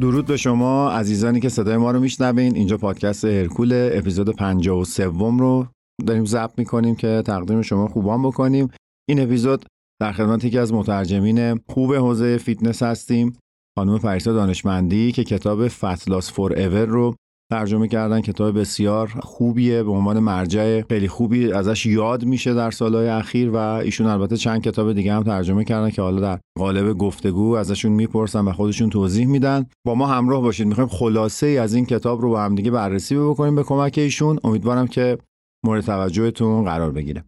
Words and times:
درود 0.00 0.26
به 0.26 0.36
شما 0.36 0.90
عزیزانی 0.90 1.40
که 1.40 1.48
صدای 1.48 1.76
ما 1.76 1.90
رو 1.90 2.00
میشنوین. 2.00 2.56
اینجا 2.56 2.76
پادکست 2.76 3.24
هرکول 3.24 3.90
اپیزود 3.92 4.36
53 4.36 5.04
رو 5.04 5.66
داریم 6.06 6.24
ضبط 6.24 6.58
می‌کنیم 6.58 6.94
که 6.94 7.22
تقدیم 7.26 7.62
شما 7.62 7.88
خوبان 7.88 8.22
بکنیم. 8.22 8.70
این 9.08 9.20
اپیزود 9.20 9.64
در 10.00 10.12
خدمت 10.12 10.44
یکی 10.44 10.58
از 10.58 10.72
مترجمین 10.72 11.60
خوب 11.68 11.94
حوزه 11.94 12.38
فیتنس 12.38 12.82
هستیم 12.82 13.38
خانم 13.78 13.98
پریسا 13.98 14.32
دانشمندی 14.32 15.12
که 15.12 15.24
کتاب 15.24 15.68
Fat 15.68 16.32
Loss 16.32 16.52
Forever 16.52 16.84
رو 16.84 17.14
ترجمه 17.50 17.88
کردن 17.88 18.20
کتاب 18.20 18.60
بسیار 18.60 19.06
خوبیه 19.06 19.82
به 19.82 19.90
عنوان 19.90 20.18
مرجع 20.18 20.82
خیلی 20.82 21.08
خوبی 21.08 21.52
ازش 21.52 21.86
یاد 21.86 22.24
میشه 22.24 22.54
در 22.54 22.70
سالهای 22.70 23.08
اخیر 23.08 23.50
و 23.50 23.56
ایشون 23.56 24.06
البته 24.06 24.36
چند 24.36 24.62
کتاب 24.62 24.92
دیگه 24.92 25.12
هم 25.12 25.22
ترجمه 25.22 25.64
کردن 25.64 25.90
که 25.90 26.02
حالا 26.02 26.20
در 26.20 26.38
قالب 26.58 26.98
گفتگو 26.98 27.52
ازشون 27.52 27.92
می‌پرسن 27.92 28.44
و 28.44 28.52
خودشون 28.52 28.90
توضیح 28.90 29.26
میدن. 29.26 29.66
با 29.86 29.94
ما 29.94 30.06
همراه 30.06 30.42
باشید. 30.42 30.66
می‌خوایم 30.66 30.88
خلاصه 30.88 31.46
ای 31.46 31.58
از 31.58 31.74
این 31.74 31.86
کتاب 31.86 32.20
رو 32.20 32.30
با 32.30 32.42
هم 32.42 32.54
دیگه 32.54 32.70
بررسی 32.70 33.16
بکنیم 33.16 33.54
به 33.54 33.62
کمک 33.62 33.94
ایشون. 33.98 34.38
امیدوارم 34.44 34.86
که 34.86 35.18
مورد 35.64 35.84
توجهتون 35.84 36.64
قرار 36.64 36.92
بگیره. 36.92 37.24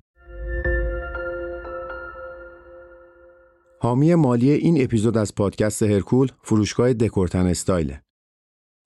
حامی 3.81 4.15
مالی 4.15 4.51
این 4.51 4.83
اپیزود 4.83 5.19
از 5.19 5.35
پادکست 5.35 5.83
هرکول 5.83 6.29
فروشگاه 6.43 6.93
دکورتن 6.93 7.47
استایله 7.47 8.03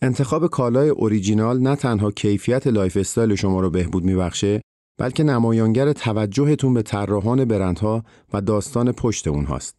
انتخاب 0.02 0.46
کالای 0.46 0.88
اوریجینال 0.88 1.60
نه 1.60 1.76
تنها 1.76 2.10
کیفیت 2.10 2.66
lifestyle 2.66 3.34
شما 3.34 3.60
رو 3.60 3.70
بهبود 3.70 4.04
میبخشه 4.04 4.62
بلکه 4.98 5.22
نمایانگر 5.22 5.92
توجهتون 5.92 6.74
به 6.74 6.82
طراحان 6.82 7.44
برندها 7.44 8.04
و 8.32 8.40
داستان 8.40 8.92
پشت 8.92 9.28
اونهاست. 9.28 9.76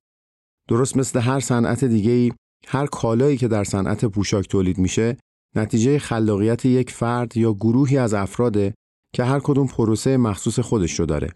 درست 0.69 0.97
مثل 0.97 1.19
هر 1.19 1.39
صنعت 1.39 1.83
دیگه 1.83 2.11
ای، 2.11 2.31
هر 2.67 2.85
کالایی 2.85 3.37
که 3.37 3.47
در 3.47 3.63
صنعت 3.63 4.05
پوشاک 4.05 4.47
تولید 4.47 4.77
میشه، 4.77 5.17
نتیجه 5.55 5.99
خلاقیت 5.99 6.65
یک 6.65 6.91
فرد 6.91 7.37
یا 7.37 7.53
گروهی 7.53 7.97
از 7.97 8.13
افراده 8.13 8.73
که 9.15 9.23
هر 9.23 9.39
کدوم 9.39 9.67
پروسه 9.67 10.17
مخصوص 10.17 10.59
خودش 10.59 10.99
رو 10.99 11.05
داره. 11.05 11.29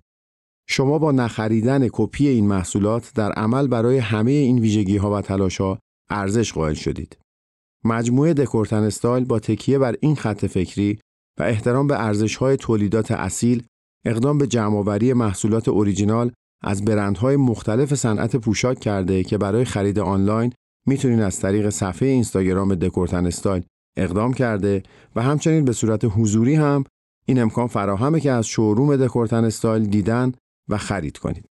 شما 0.70 1.00
با 1.00 1.12
نخریدن 1.12 1.88
کپی 1.92 2.28
این 2.28 2.48
محصولات 2.48 3.12
در 3.16 3.32
عمل 3.32 3.68
برای 3.68 3.98
همه 3.98 4.32
این 4.32 4.59
ویژگی 4.59 4.98
ها 4.98 5.18
و 5.18 5.22
تلاش 5.22 5.62
ها 5.62 5.80
ارزش 6.09 6.54
قائل 6.54 6.74
شدید. 6.74 7.18
مجموعه 7.86 8.34
دکورتن 8.34 8.84
استایل 8.84 9.26
با 9.26 9.40
تکیه 9.40 9.80
بر 9.80 9.96
این 10.02 10.16
خط 10.16 10.46
فکری 10.46 11.00
و 11.40 11.44
احترام 11.44 11.88
به 11.88 12.04
ارزش‌های 12.06 12.58
تولیدات 12.58 13.12
اصیل، 13.12 13.64
اقدام 14.06 14.38
به 14.38 14.48
جمعآوری 14.48 15.14
محصولات 15.14 15.68
اوریجینال 15.68 16.32
از 16.64 16.86
برندهای 16.86 17.36
مختلف 17.36 17.96
صنعت 17.96 18.36
پوشاک 18.36 18.80
کرده 18.80 19.24
که 19.24 19.38
برای 19.38 19.66
خرید 19.66 20.00
آنلاین 20.00 20.54
می‌تونین 20.88 21.22
از 21.22 21.40
طریق 21.40 21.70
صفحه 21.70 22.09
اینستاگرام 22.09 22.76
دکورتن 22.76 23.26
استایل 23.26 23.64
اقدام 23.98 24.34
کرده 24.34 24.84
و 25.16 25.22
همچنین 25.22 25.66
به 25.66 25.74
صورت 25.74 26.06
حضوری 26.06 26.56
هم 26.56 26.84
این 27.26 27.42
امکان 27.42 27.68
فراهمه 27.68 28.20
که 28.20 28.32
از 28.32 28.48
شوروم 28.48 28.96
دکورتن 28.98 29.44
استایل 29.44 29.84
دیدن 29.84 30.32
و 30.70 30.78
خرید 30.78 31.18
کنید. 31.18 31.51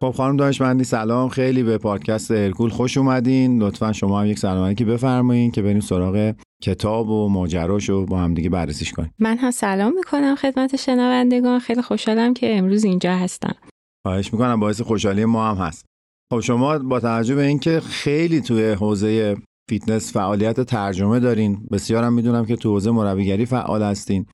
خب 0.00 0.10
خانم 0.10 0.36
دانشمندی 0.36 0.84
سلام. 0.84 1.28
خیلی 1.28 1.62
به 1.62 1.78
پادکست 1.78 2.30
ارکول 2.30 2.70
خوش 2.70 2.96
اومدین. 2.96 3.62
لطفا 3.62 3.92
شما 3.92 4.20
هم 4.20 4.26
یک 4.26 4.38
سلام 4.38 4.74
که 4.74 4.84
بفرمایین 4.84 5.50
که 5.50 5.62
بریم 5.62 5.80
سراغ 5.80 6.34
کتاب 6.62 7.08
و 7.08 7.28
ماجراش 7.28 7.88
رو 7.88 8.06
با 8.06 8.18
هم 8.18 8.34
دیگه 8.34 8.48
بررسیش 8.50 8.92
کنیم. 8.92 9.14
من 9.18 9.38
هم 9.38 9.50
سلام 9.50 9.94
می‌کنم 9.94 10.34
خدمت 10.34 10.76
شنوندگان. 10.76 11.58
خیلی 11.58 11.82
خوشحالم 11.82 12.34
که 12.34 12.58
امروز 12.58 12.84
اینجا 12.84 13.16
هستم. 13.16 13.54
خواهش 14.06 14.32
می‌کنم. 14.32 14.60
باعث 14.60 14.80
خوشحالی 14.80 15.24
ما 15.24 15.50
هم 15.50 15.66
هست. 15.66 15.84
خب 16.32 16.40
شما 16.40 16.78
با 16.78 17.00
توجه 17.00 17.34
به 17.34 17.46
اینکه 17.46 17.80
خیلی 17.80 18.40
توی 18.40 18.70
حوزه 18.70 19.36
فیتنس 19.70 20.12
فعالیت 20.12 20.60
ترجمه 20.60 21.20
دارین 21.20 21.66
بسیارم 21.70 22.12
می‌دونم 22.12 22.46
که 22.46 22.56
تو 22.56 22.72
حوزه 22.72 22.90
مربیگری 22.90 23.46
فعال 23.46 23.82
هستین. 23.82 24.26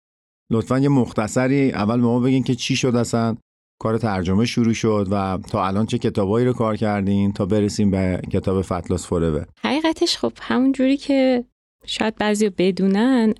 لطفا 0.52 0.78
یه 0.78 0.88
مختصری 0.88 1.72
اول 1.72 1.96
به 1.96 2.06
ما 2.06 2.20
بگین 2.20 2.42
که 2.42 2.54
چی 2.54 2.76
شد 2.76 2.96
اصلا؟ 2.96 3.36
کار 3.78 3.98
ترجمه 3.98 4.44
شروع 4.44 4.72
شد 4.72 5.08
و 5.10 5.38
تا 5.50 5.66
الان 5.66 5.86
چه 5.86 5.98
کتابایی 5.98 6.46
رو 6.46 6.52
کار 6.52 6.76
کردین 6.76 7.32
تا 7.32 7.46
برسیم 7.46 7.90
به 7.90 8.20
کتاب 8.32 8.62
Fat 8.62 8.81
Loss 8.81 9.06
Forever 9.06 9.44
حقیقتش 9.64 10.18
خب 10.18 10.32
همون 10.40 10.72
جوری 10.72 10.96
که 10.96 11.44
شاید 11.86 12.16
بعضی 12.16 12.48
بدونن 12.48 13.34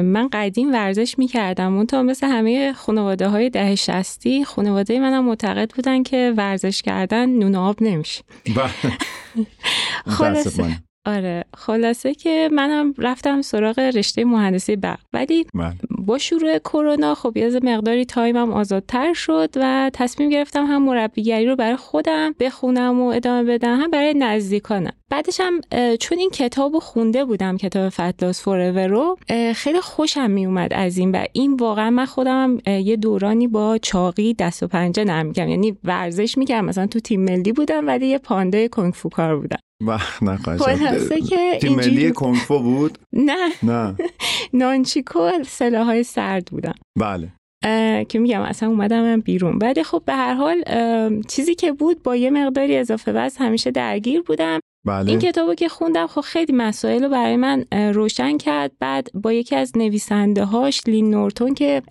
من 0.00 0.28
قدیم 0.32 0.72
ورزش 0.72 1.18
می‌کردم. 1.18 1.76
اون 1.76 1.86
تا 1.86 2.02
مثل 2.02 2.26
همه 2.26 2.72
خانواده 2.72 3.28
های 3.28 3.50
دهه 3.50 3.74
شصتی 3.74 4.44
خانواده 4.44 5.00
منم 5.00 5.24
معتقد 5.24 5.70
بودن 5.74 6.02
که 6.02 6.34
ورزش 6.36 6.82
کردن 6.82 7.28
نون 7.28 7.54
آب 7.54 7.76
نمیشه. 7.82 8.22
بله. 8.56 8.98
خلاصه. 10.06 10.78
آره 11.06 11.44
خلاصه 11.56 12.14
که 12.14 12.48
منم 12.52 12.94
رفتم 12.98 13.42
سراغ 13.42 13.78
رشته 13.78 14.24
مهندسی 14.24 14.76
برق. 14.76 15.00
ولی 15.12 15.46
بله. 15.54 15.74
با 15.98 16.18
شروع 16.18 16.58
کرونا 16.58 17.14
خب 17.14 17.36
یه 17.36 17.60
مقداری 17.62 18.04
تایمم 18.04 18.52
آزادتر 18.52 19.12
شد 19.12 19.50
و 19.56 19.90
تصمیم 19.94 20.30
گرفتم 20.30 20.66
هم 20.66 20.84
مربیگری 20.84 21.46
رو 21.46 21.56
برای 21.56 21.76
خودم 21.76 22.34
بخونم 22.40 23.00
و 23.00 23.06
ادامه 23.06 23.42
بدم 23.42 23.80
هم 23.80 23.90
برای 23.90 24.14
نزدیکانم. 24.14 24.92
بعدش 25.10 25.40
هم 25.40 25.60
چون 26.00 26.18
این 26.18 26.30
کتاب 26.30 26.72
رو 26.72 26.80
خونده 26.80 27.24
بودم 27.24 27.56
کتاب 27.56 27.88
فتلاس 27.88 28.42
فورور 28.42 28.86
رو 28.86 29.16
خیلی 29.54 29.80
خوشم 29.80 30.30
می 30.30 30.46
اومد 30.46 30.72
از 30.72 30.98
این 30.98 31.12
و 31.12 31.24
این 31.32 31.54
واقعا 31.54 31.90
من 31.90 32.06
خودم 32.06 32.58
یه 32.66 32.96
دورانی 32.96 33.48
با 33.48 33.78
چاقی 33.78 34.34
دست 34.34 34.62
و 34.62 34.68
پنجه 34.68 35.04
نرم 35.04 35.32
یعنی 35.36 35.78
ورزش 35.84 36.38
می‌کردم. 36.38 36.64
مثلا 36.64 36.86
تو 36.86 37.00
تیم 37.00 37.24
ملی 37.24 37.52
بودم 37.52 37.86
ولی 37.86 38.06
یه 38.06 38.18
پانده 38.18 38.68
کنگفو 38.68 39.08
کار 39.08 39.36
بودم. 39.36 39.58
نه 39.80 40.38
که 41.28 41.58
تیم 41.60 41.74
ملی 41.74 42.12
کنگفو 42.12 42.58
بود؟ 42.58 42.98
نه. 43.12 43.52
نه. 43.62 43.94
نانچیکو 44.52 45.30
سلاحهای 45.46 46.02
سرد 46.02 46.46
بودم 46.46 46.74
بله. 46.98 47.32
که 48.04 48.18
میگم 48.18 48.40
اصلا 48.40 48.68
اومدم 48.68 49.02
من 49.02 49.20
بیرون. 49.20 49.58
ولی 49.62 49.82
خب 49.82 50.02
به 50.06 50.14
هر 50.14 50.34
حال 50.34 50.64
چیزی 51.22 51.54
که 51.54 51.72
بود 51.72 52.02
با 52.02 52.16
یه 52.16 52.30
مقداری 52.30 52.76
اضافه 52.76 53.12
وزن 53.12 53.44
همیشه 53.44 53.70
درگیر 53.70 54.22
بودم. 54.22 54.60
بله. 54.88 55.10
این 55.10 55.18
کتابو 55.18 55.54
که 55.54 55.68
خوندم 55.68 56.06
خب 56.06 56.20
خیلی 56.20 56.52
مسائل 56.52 57.02
رو 57.02 57.08
برای 57.08 57.36
من 57.36 57.64
روشن 57.72 58.38
کرد. 58.38 58.72
بعد 58.80 59.08
با 59.14 59.32
یکی 59.32 59.56
از 59.56 59.72
نویسنده 59.76 60.44
هاش 60.44 60.82
لین 60.86 61.10
نورتون 61.10 61.54
که 61.54 61.82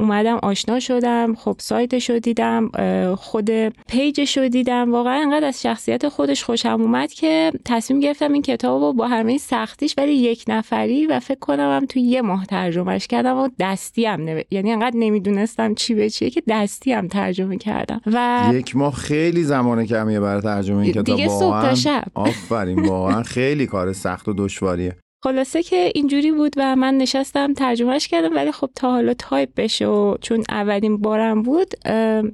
اومدم 0.00 0.38
آشنا 0.42 0.80
شدم. 0.80 1.34
خب 1.34 1.56
سایتش 1.58 2.10
رو 2.10 2.18
دیدم 2.18 2.70
خود 3.14 3.50
page 3.88 4.21
ش 4.21 4.38
رو 4.38 4.48
دیدم. 4.48 4.92
واقعا 4.92 5.22
انقدر 5.22 5.46
از 5.46 5.62
شخصیت 5.62 6.08
خودش 6.08 6.44
خوشم 6.44 6.78
اومد 6.80 7.12
که 7.12 7.52
تصمیم 7.64 8.00
گرفتم 8.00 8.32
این 8.32 8.42
کتاب 8.42 8.82
رو 8.82 8.92
با 8.92 9.08
همه 9.08 9.38
سختیش 9.38 9.94
ولی 9.98 10.12
یک 10.12 10.44
نفری 10.48 11.06
و 11.06 11.20
فکر 11.20 11.38
کنم 11.38 11.76
هم 11.76 11.86
تو 11.86 11.98
یه 11.98 12.22
ماه 12.22 12.46
ترجمهش 12.46 13.06
کردم 13.06 13.36
و 13.36 13.48
دستی 13.60 14.06
هم 14.06 14.20
نو... 14.20 14.40
یعنی 14.50 14.72
انقدر 14.72 14.96
نمی‌دونستم 14.96 15.74
چی 15.74 15.94
به 15.94 16.10
چیه 16.10 16.30
که 16.30 16.42
دستی 16.48 16.92
هم 16.92 17.08
ترجمه 17.08 17.56
کردم. 17.56 18.00
و 18.06 18.50
یک 18.52 18.76
ماه 18.76 18.94
خیلی 18.94 19.42
زمان 19.42 19.86
کمیه 19.86 20.20
برای 20.20 20.42
ترجمه 20.42 20.82
این 20.82 20.92
کتاب 20.92 21.04
دیگه 21.04 21.28
صبح 21.28 21.62
تا 21.62 21.74
شب. 21.74 22.04
آفرین 22.32 22.88
واقعا 22.88 23.22
خیلی 23.22 23.66
کار 23.66 23.92
سخت 23.92 24.28
و 24.28 24.34
دشواریه. 24.38 24.96
خلاصه 25.24 25.62
که 25.62 25.92
اینجوری 25.94 26.32
بود 26.32 26.54
و 26.56 26.76
من 26.76 26.94
نشستم 26.94 27.52
ترجمهش 27.52 28.08
کردم 28.08 28.34
ولی 28.36 28.52
خب 28.52 28.70
تا 28.74 28.90
حالا 28.90 29.14
تایپ 29.14 29.48
بشه 29.56 29.86
و 29.86 30.16
چون 30.20 30.44
اولین 30.48 30.96
بارم 30.96 31.42
بود 31.42 31.74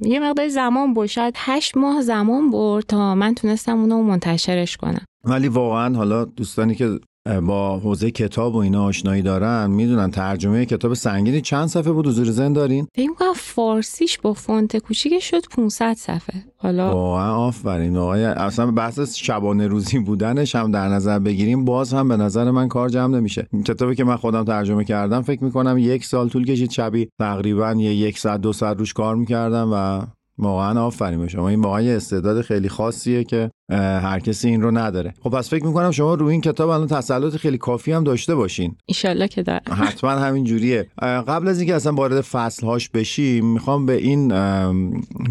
یه 0.03 0.21
مقدار 0.21 0.49
زمان 0.49 0.95
بود 0.95 1.07
شاید 1.07 1.35
هشت 1.37 1.77
ماه 1.77 2.03
زمان 2.03 2.51
برد 2.51 2.85
تا 2.85 3.15
من 3.15 3.35
تونستم 3.35 3.79
اونو 3.79 4.03
منتشرش 4.03 4.77
کنم. 4.77 5.05
ولی 5.25 5.49
واقعا 5.49 5.97
حالا 5.97 6.25
دوستانی 6.25 6.75
که 6.75 6.99
با 7.47 7.79
حوزه 7.79 8.11
کتاب 8.11 8.55
و 8.55 8.59
اینا 8.59 8.85
آشنایی 8.85 9.23
دارن 9.23 9.71
می‌دونن 9.71 10.11
ترجمه 10.11 10.67
کتاب 10.67 10.95
سنگینی 10.95 11.41
چند 11.41 11.67
صفحه 11.67 11.93
بود 11.93 12.07
حضور 12.07 12.31
ذهن 12.31 12.53
دارین؟ 12.53 12.87
فکر 12.97 13.13
کنم 13.13 13.33
فارسیش 13.35 14.19
با 14.19 14.33
فونت 14.33 14.77
کوچیک 14.77 15.19
شد 15.19 15.47
500 15.47 15.95
صفحه. 15.95 16.45
حالا 16.57 16.95
واقعا 16.95 17.37
آفرین. 17.37 17.97
آقای 17.97 18.25
اصلا 18.25 18.71
بحث 18.71 19.15
شبانه 19.15 19.67
روزی 19.67 19.99
بودنش 19.99 20.57
هم 20.57 20.71
در 20.71 20.89
نظر 20.89 21.19
بگیریم 21.19 21.65
باز 21.65 21.95
هم 21.95 22.09
به 22.09 22.17
نظر 22.17 22.51
من 22.51 22.69
کار 22.69 22.89
جمع 22.89 23.17
نمیشه. 23.17 23.49
کتابی 23.65 23.95
که 23.95 24.05
من 24.05 24.17
خودم 24.17 24.45
ترجمه 24.45 24.85
کردم 24.85 25.23
فکر 25.23 25.45
می‌کنم 25.45 25.79
یک 25.79 26.05
سال 26.05 26.29
طول 26.29 26.45
کشید 26.45 26.71
شبی 26.71 27.09
تقریبا 27.19 27.73
یه 27.73 27.95
یک 27.95 28.19
ساعت 28.19 28.41
دو 28.41 28.53
ساعت 28.53 28.79
روش 28.79 28.93
کار 28.93 29.17
می‌کردم 29.17 29.71
و 29.73 30.07
واقعا 30.39 30.81
آفرین. 30.81 31.21
به 31.21 31.29
شما 31.29 31.49
این 31.49 31.61
واقعا 31.61 31.97
استعداد 31.97 32.41
خیلی 32.41 32.69
خاصیه 32.69 33.25
که 33.25 33.51
هر 33.73 34.21
کسی 34.21 34.49
این 34.49 34.63
رو 34.63 34.79
نداره. 34.79 35.15
خب 35.23 35.31
پس 35.31 35.51
فکر 35.51 35.67
می‌کنم 35.67 35.91
شما 35.91 36.15
روی 36.15 36.33
این 36.33 36.41
کتاب 36.41 36.69
الان 36.69 36.87
تسلط 36.87 37.37
خیلی 37.37 37.59
کافی 37.59 37.93
هم 37.93 38.05
داشته 38.05 38.35
باشین. 38.35 38.77
ایشالله 38.87 39.29
که 39.29 39.43
دارم. 39.43 39.63
حتما 39.85 40.11
همین 40.11 40.45
جوریه. 40.45 40.87
قبل 41.03 41.49
از 41.49 41.59
اینکه 41.59 41.75
اصلا 41.75 41.93
وارد 41.93 42.21
فصل 42.21 42.67
هاش 42.67 42.89
بشیم 42.89 43.47
می‌خوام 43.53 43.87
به 43.87 43.93
این 43.93 44.29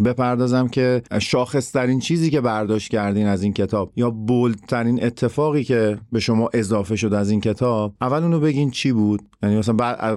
بپردازم 0.06 0.68
که 0.68 1.02
شاخصترین 1.22 2.00
چیزی 2.00 2.30
که 2.30 2.42
برداشت 2.42 2.92
کردین 2.92 3.28
از 3.28 3.44
این 3.44 3.54
کتاب 3.54 3.92
یا 3.96 4.10
بولدترین 4.10 5.04
اتفاقی 5.04 5.64
که 5.64 5.98
به 6.12 6.20
شما 6.20 6.50
اضافه 6.54 6.96
شد 6.96 7.14
از 7.14 7.30
این 7.30 7.42
کتاب 7.42 7.94
اول 8.02 8.24
اونو 8.24 8.40
بگین 8.40 8.72
چی 8.72 8.92
بود؟ 8.92 9.22
یعنی 9.44 9.58
مثلا 9.58 9.76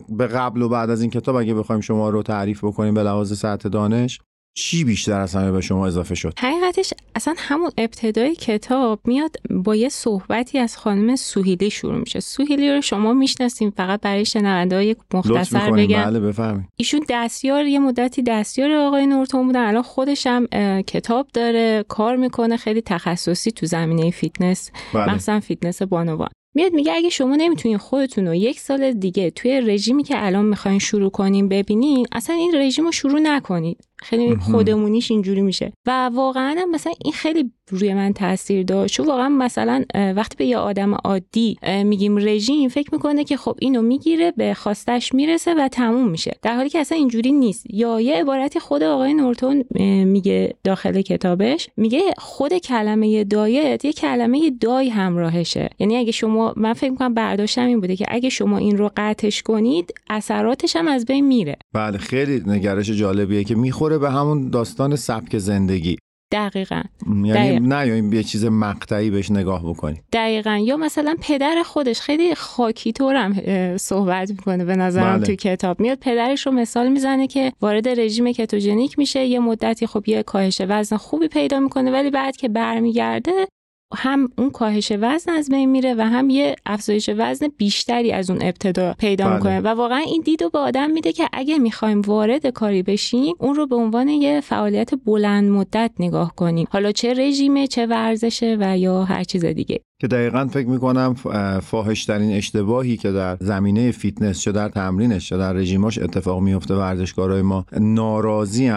به 0.08 0.26
قبل 0.26 0.62
و 0.62 0.68
بعد 0.68 0.90
از 0.90 1.00
این 1.00 1.10
کتاب 1.10 1.36
اگه 1.36 1.54
بخوایم 1.54 1.80
شما 1.80 2.10
رو 2.10 2.22
تعریف 2.22 2.64
بکنیم 2.64 2.94
به 2.94 3.02
لحاظ 3.02 3.38
سطح 3.38 3.68
دانش. 3.68 4.20
چی 4.54 4.84
بیشتر 4.84 5.20
از 5.20 5.34
همه 5.34 5.52
به 5.52 5.60
شما 5.60 5.86
اضافه 5.86 6.14
شد؟ 6.14 6.32
حقیقتش 6.38 6.94
اصلا 7.14 7.34
همون 7.38 7.70
ابتدای 7.78 8.34
کتاب 8.34 9.00
میاد 9.04 9.36
با 9.50 9.76
یه 9.76 9.88
صحبتی 9.88 10.58
از 10.58 10.76
خانم 10.76 11.16
سوهی 11.16 11.52
لی 11.52 11.70
شروع 11.70 11.98
میشه. 11.98 12.20
سوهی 12.20 12.55
لی 12.55 12.72
رو 12.72 12.80
شما 12.80 13.12
می‌شناسیم 13.12 13.70
فقط 13.70 14.00
برای 14.00 14.24
شنونده 14.24 14.76
های 14.76 14.96
مختصر 15.14 15.70
بگم. 15.70 16.10
بله 16.10 16.60
ایشون 16.76 17.00
دستیار 17.08 17.66
یه 17.66 17.78
مدتی 17.78 18.22
دستیار 18.22 18.72
آقای 18.72 19.06
نورتون 19.06 19.46
بودن. 19.46 19.64
الان 19.64 19.82
خودش 19.82 20.26
هم 20.26 20.46
کتاب 20.82 21.28
داره 21.32 21.84
کار 21.88 22.16
می‌کنه 22.16 22.56
خیلی 22.56 22.80
تخصصی 22.80 23.50
تو 23.50 23.66
زمینه 23.66 24.10
فیتنس 24.10 24.70
بله. 24.94 25.14
مثلا 25.14 25.40
فیتنس 25.40 25.82
بانوان. 25.82 26.28
میاد 26.54 26.72
میگه 26.72 26.92
اگه 26.92 27.08
شما 27.08 27.36
نمی‌تونین 27.36 27.78
خودتون 27.78 28.26
رو 28.26 28.34
یک 28.34 28.60
سال 28.60 28.92
دیگه 28.92 29.30
توی 29.30 29.60
رژیمی 29.60 30.02
که 30.02 30.26
الان 30.26 30.44
می‌خواین 30.44 30.78
شروع 30.78 31.10
کنین 31.10 31.48
ببینین 31.48 32.06
اصلا 32.12 32.36
این 32.36 32.54
رژیم 32.54 32.84
رو 32.84 32.92
شروع 32.92 33.20
نکنید 33.20 33.88
خیلی 34.02 34.36
خودمونیش 34.36 35.10
اینجوری 35.10 35.42
میشه. 35.42 35.72
و 35.86 36.10
واقعا 36.14 36.66
مثلا 36.72 36.92
این 37.04 37.12
خیلی 37.12 37.50
روی 37.70 37.94
من 37.94 38.12
تاثیر 38.12 38.62
داشت. 38.62 38.94
چون 38.94 39.06
واقعا 39.06 39.28
مثلا 39.28 39.84
وقتی 39.94 40.36
به 40.36 40.46
یه 40.46 40.56
آدم 40.56 40.94
عادی 40.94 41.58
میگیم 41.84 42.16
رژیم 42.16 42.68
فکر 42.68 42.88
می‌کنه 42.92 43.24
که 43.24 43.36
خب 43.36 43.56
اینو 43.60 43.82
می‌گیره 43.82 44.32
به 44.36 44.54
خواستش 44.54 45.14
می‌رسه 45.14 45.54
و 45.54 45.68
تموم 45.68 46.08
میشه. 46.08 46.32
در 46.42 46.54
حالی 46.54 46.68
که 46.68 46.78
اصلا 46.78 46.98
اینجوری 46.98 47.32
نیست. 47.32 47.66
یا 47.70 48.00
یه 48.00 48.14
عبارتی 48.14 48.60
خود 48.60 48.82
آقای 48.82 49.14
نورتون 49.14 49.64
میگه 50.04 50.54
داخل 50.64 51.00
کتابش. 51.00 51.68
میگه 51.76 52.00
خود 52.18 52.58
کلمه 52.58 53.24
دایت 53.24 53.84
یه 53.84 53.92
کلمه 53.92 54.50
دای 54.60 54.88
همراهشه. 54.88 55.70
یعنی 55.78 55.96
اگه 55.96 56.12
شما 56.12 56.54
من 56.56 56.72
فکر 56.72 56.90
می‌کنم 56.90 57.14
برداشتم 57.14 57.66
این 57.66 57.80
بوده 57.80 57.96
که 57.96 58.04
اگه 58.08 58.28
شما 58.28 58.58
این 58.58 58.78
رو 58.78 58.90
قطعش 58.96 59.42
کنید 59.42 59.94
اثراتش 60.10 60.76
هم 60.76 60.88
از 60.88 61.04
بین 61.04 61.26
میره. 61.26 61.56
بله 61.72 61.98
خیلی 61.98 62.42
نگرش 62.46 62.90
جالبیه 62.90 63.44
که 63.44 63.54
می‌خوره 63.54 63.89
به 63.98 64.10
همون 64.10 64.50
داستان 64.50 64.96
سبک 64.96 65.38
زندگی. 65.38 65.96
دقیقا. 66.32 66.82
یعنی 67.24 67.60
نه 67.60 67.86
یا 67.86 67.94
این 67.94 68.12
یه 68.12 68.22
چیز 68.22 68.44
مقطعی 68.44 69.10
بهش 69.10 69.30
نگاه 69.30 69.62
بکنی. 69.66 70.00
دقیقا. 70.12 70.56
یا 70.64 70.76
مثلا 70.76 71.16
پدر 71.22 71.62
خودش 71.64 72.00
خیلی 72.00 72.34
خاکی 72.34 72.92
طورم 72.92 73.36
صحبت 73.76 74.30
می‌کنه 74.30 74.64
به 74.64 74.76
نظرم 74.76 75.16
بله. 75.16 75.26
تو 75.26 75.34
کتاب. 75.34 75.80
میاد 75.80 75.98
پدرش 75.98 76.46
رو 76.46 76.52
مثال 76.52 76.88
می‌زنه 76.88 77.26
که 77.26 77.52
وارد 77.60 77.88
رژیم 77.88 78.32
کتوژنیک 78.32 78.98
میشه. 78.98 79.24
یه 79.24 79.38
مدتی 79.38 79.86
خب 79.86 80.08
یه 80.08 80.22
کاهش 80.22 80.62
وزن 80.68 80.96
خوبی 80.96 81.28
پیدا 81.28 81.60
می‌کنه 81.60 81.90
ولی 81.92 82.10
بعد 82.10 82.36
که 82.36 82.48
برمیگرده 82.48 83.46
هم 83.94 84.28
اون 84.38 84.50
کاهش 84.50 84.92
وزن 85.00 85.32
از 85.32 85.48
بین 85.48 85.70
میره 85.70 85.94
و 85.94 86.00
هم 86.00 86.30
یه 86.30 86.56
افزایش 86.66 87.10
وزن 87.18 87.48
بیشتری 87.56 88.12
از 88.12 88.30
اون 88.30 88.38
ابتدا 88.42 88.94
پیدا 88.98 89.24
بله. 89.24 89.34
می‌کنه. 89.34 89.60
و 89.60 89.68
واقعا 89.68 89.98
این 89.98 90.22
دیدو 90.22 90.50
به 90.50 90.58
آدم 90.58 90.90
میده 90.90 91.12
که 91.12 91.28
اگه 91.32 91.58
می‌خوایم 91.58 92.00
وارد 92.00 92.46
کاری 92.46 92.82
بشیم 92.82 93.34
اون 93.38 93.54
رو 93.54 93.66
به 93.66 93.76
عنوان 93.76 94.08
یه 94.08 94.40
فعالیت 94.40 94.90
بلند 95.06 95.50
مدت 95.50 95.90
نگاه 95.98 96.34
کنیم. 96.36 96.66
حالا 96.70 96.92
چه 96.92 97.14
رژیمه 97.14 97.66
چه 97.66 97.86
ورزشه 97.86 98.56
و 98.60 98.78
یا 98.78 99.04
هر 99.04 99.24
چیز 99.24 99.44
دیگه. 99.44 99.80
که 100.00 100.06
دقیقا 100.06 100.46
فکر 100.46 100.68
می‌کنم 100.68 101.14
فاحشترین 101.62 102.32
اشتباهی 102.32 102.96
که 102.96 103.12
در 103.12 103.36
زمینه 103.40 103.90
فیتنس 103.90 104.40
چه 104.40 104.52
در 104.52 104.68
تمرینش 104.68 105.28
چه 105.28 105.36
در 105.36 105.52
رژیماش 105.52 105.98
اتفاق 105.98 106.40
میفته 106.40 106.74
ورزشکارای 106.74 107.42
ما 107.42 107.66
ناراضی 107.80 108.68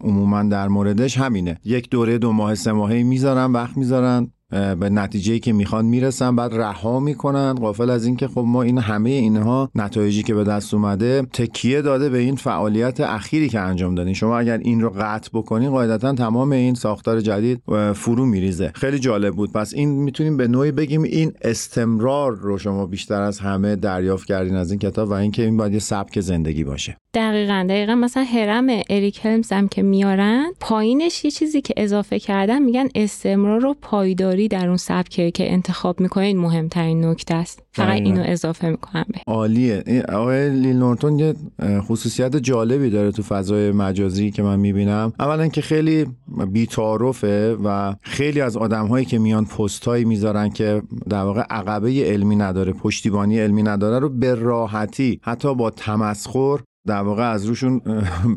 عموما 0.00 0.42
در 0.42 0.68
موردش 0.68 1.18
همینه. 1.18 1.60
یک 1.64 1.90
دوره 1.90 2.18
دو 2.18 2.32
ماه 2.32 2.54
سه 2.54 2.72
ماهه 2.72 3.02
می‌ذارن 3.02 3.52
وقت 3.52 3.76
می‌ذارن. 3.76 4.30
به 4.50 4.90
نتیجه 4.90 5.38
که 5.38 5.52
می‌خوان 5.52 5.84
می‌رسن 5.84 6.36
بعد 6.36 6.54
رها 6.54 7.00
می‌کنن. 7.00 7.54
غافل 7.54 7.90
از 7.90 8.06
اینکه 8.06 8.28
خب 8.28 8.44
ما 8.46 8.62
این 8.62 8.78
همه 8.78 9.10
اینها 9.10 9.70
نتایجی 9.74 10.22
که 10.22 10.34
به 10.34 10.44
دست 10.44 10.74
اومده 10.74 11.22
تکیه 11.22 11.82
داده 11.82 12.08
به 12.08 12.18
این 12.18 12.36
فعالیت 12.36 13.00
اخیری 13.00 13.48
که 13.48 13.60
انجام 13.60 13.94
دادین. 13.94 14.14
شما 14.14 14.38
اگر 14.38 14.58
این 14.58 14.80
رو 14.80 14.90
قطع 14.98 15.30
بکنین 15.34 15.70
قاعدتا 15.70 16.12
تمام 16.12 16.52
این 16.52 16.74
ساختار 16.74 17.20
جدید 17.20 17.62
فرو 17.94 18.26
میریزه. 18.26 18.72
خیلی 18.74 18.98
جالب 18.98 19.34
بود. 19.34 19.52
پس 19.52 19.74
این 19.74 19.90
می‌تونیم 19.90 20.36
به 20.36 20.48
نوعی 20.48 20.72
بگیم 20.72 21.02
این 21.02 21.32
استمرار 21.42 22.32
رو 22.36 22.58
شما 22.58 22.86
بیشتر 22.86 23.20
از 23.20 23.38
همه 23.38 23.76
دریافت 23.76 24.26
کردین 24.26 24.54
از 24.54 24.70
این 24.70 24.78
کتاب 24.78 25.08
و 25.08 25.12
اینکه 25.12 25.42
این 25.42 25.56
باید 25.56 25.72
یه 25.72 25.78
سبک 25.78 26.20
زندگی 26.20 26.64
باشه. 26.64 26.96
دقیقا 27.14 27.66
دقیقا 27.68 27.94
مثلا 27.94 28.22
هرم 28.22 28.66
اریک 28.90 29.20
هلمز 29.26 29.52
هم 29.52 29.68
که 29.68 29.82
میارن 29.82 30.52
پایینش 30.60 31.24
یه 31.24 31.30
چیزی 31.30 31.60
که 31.60 31.74
اضافه 31.76 32.18
کردن 32.18 32.62
میگن 32.62 32.88
استمرار 32.94 33.66
و 33.66 33.74
پایداری 33.82 34.48
در 34.48 34.68
اون 34.68 34.76
سبکه 34.76 35.30
که 35.30 35.52
انتخاب 35.52 36.00
می‌کنین 36.00 36.38
مهمترین 36.38 37.04
نکته 37.04 37.34
است. 37.34 37.62
فقط 37.72 38.00
اینو 38.00 38.22
اضافه 38.26 38.68
می‌کنم 38.68 39.04
به 39.12 39.20
عالیه. 39.26 40.02
آقای 40.12 40.50
لیل 40.50 40.76
نورتون 40.76 41.18
یه 41.18 41.34
خصوصیت 41.80 42.36
جالبی 42.36 42.90
داره 42.90 43.12
تو 43.12 43.22
فضای 43.22 43.72
مجازی 43.72 44.30
که 44.30 44.42
من 44.42 44.60
می‌بینم. 44.60 45.12
اولا 45.18 45.48
که 45.48 45.60
خیلی 45.60 46.06
بیتعارفه 46.52 47.56
و 47.64 47.94
خیلی 48.02 48.40
از 48.40 48.56
آدم 48.56 48.86
هایی 48.86 49.04
که 49.04 49.18
میان 49.18 49.44
پست 49.44 49.84
هایی 49.84 50.04
می‌ذارن 50.04 50.50
که 50.50 50.82
در 51.08 51.22
واقع 51.22 51.42
عقبه 51.50 52.04
علمی 52.04 52.36
نداره 52.36 52.72
پشتیبانی 52.72 53.38
علمی 53.38 53.62
نداره 53.62 53.98
رو 53.98 54.08
به 54.08 54.34
راحتی 54.34 55.20
حتی 55.22 55.54
با 55.54 55.70
تمسخر 55.70 56.58
در 56.86 57.02
واقع 57.02 57.30
از 57.30 57.46
روشون 57.46 57.80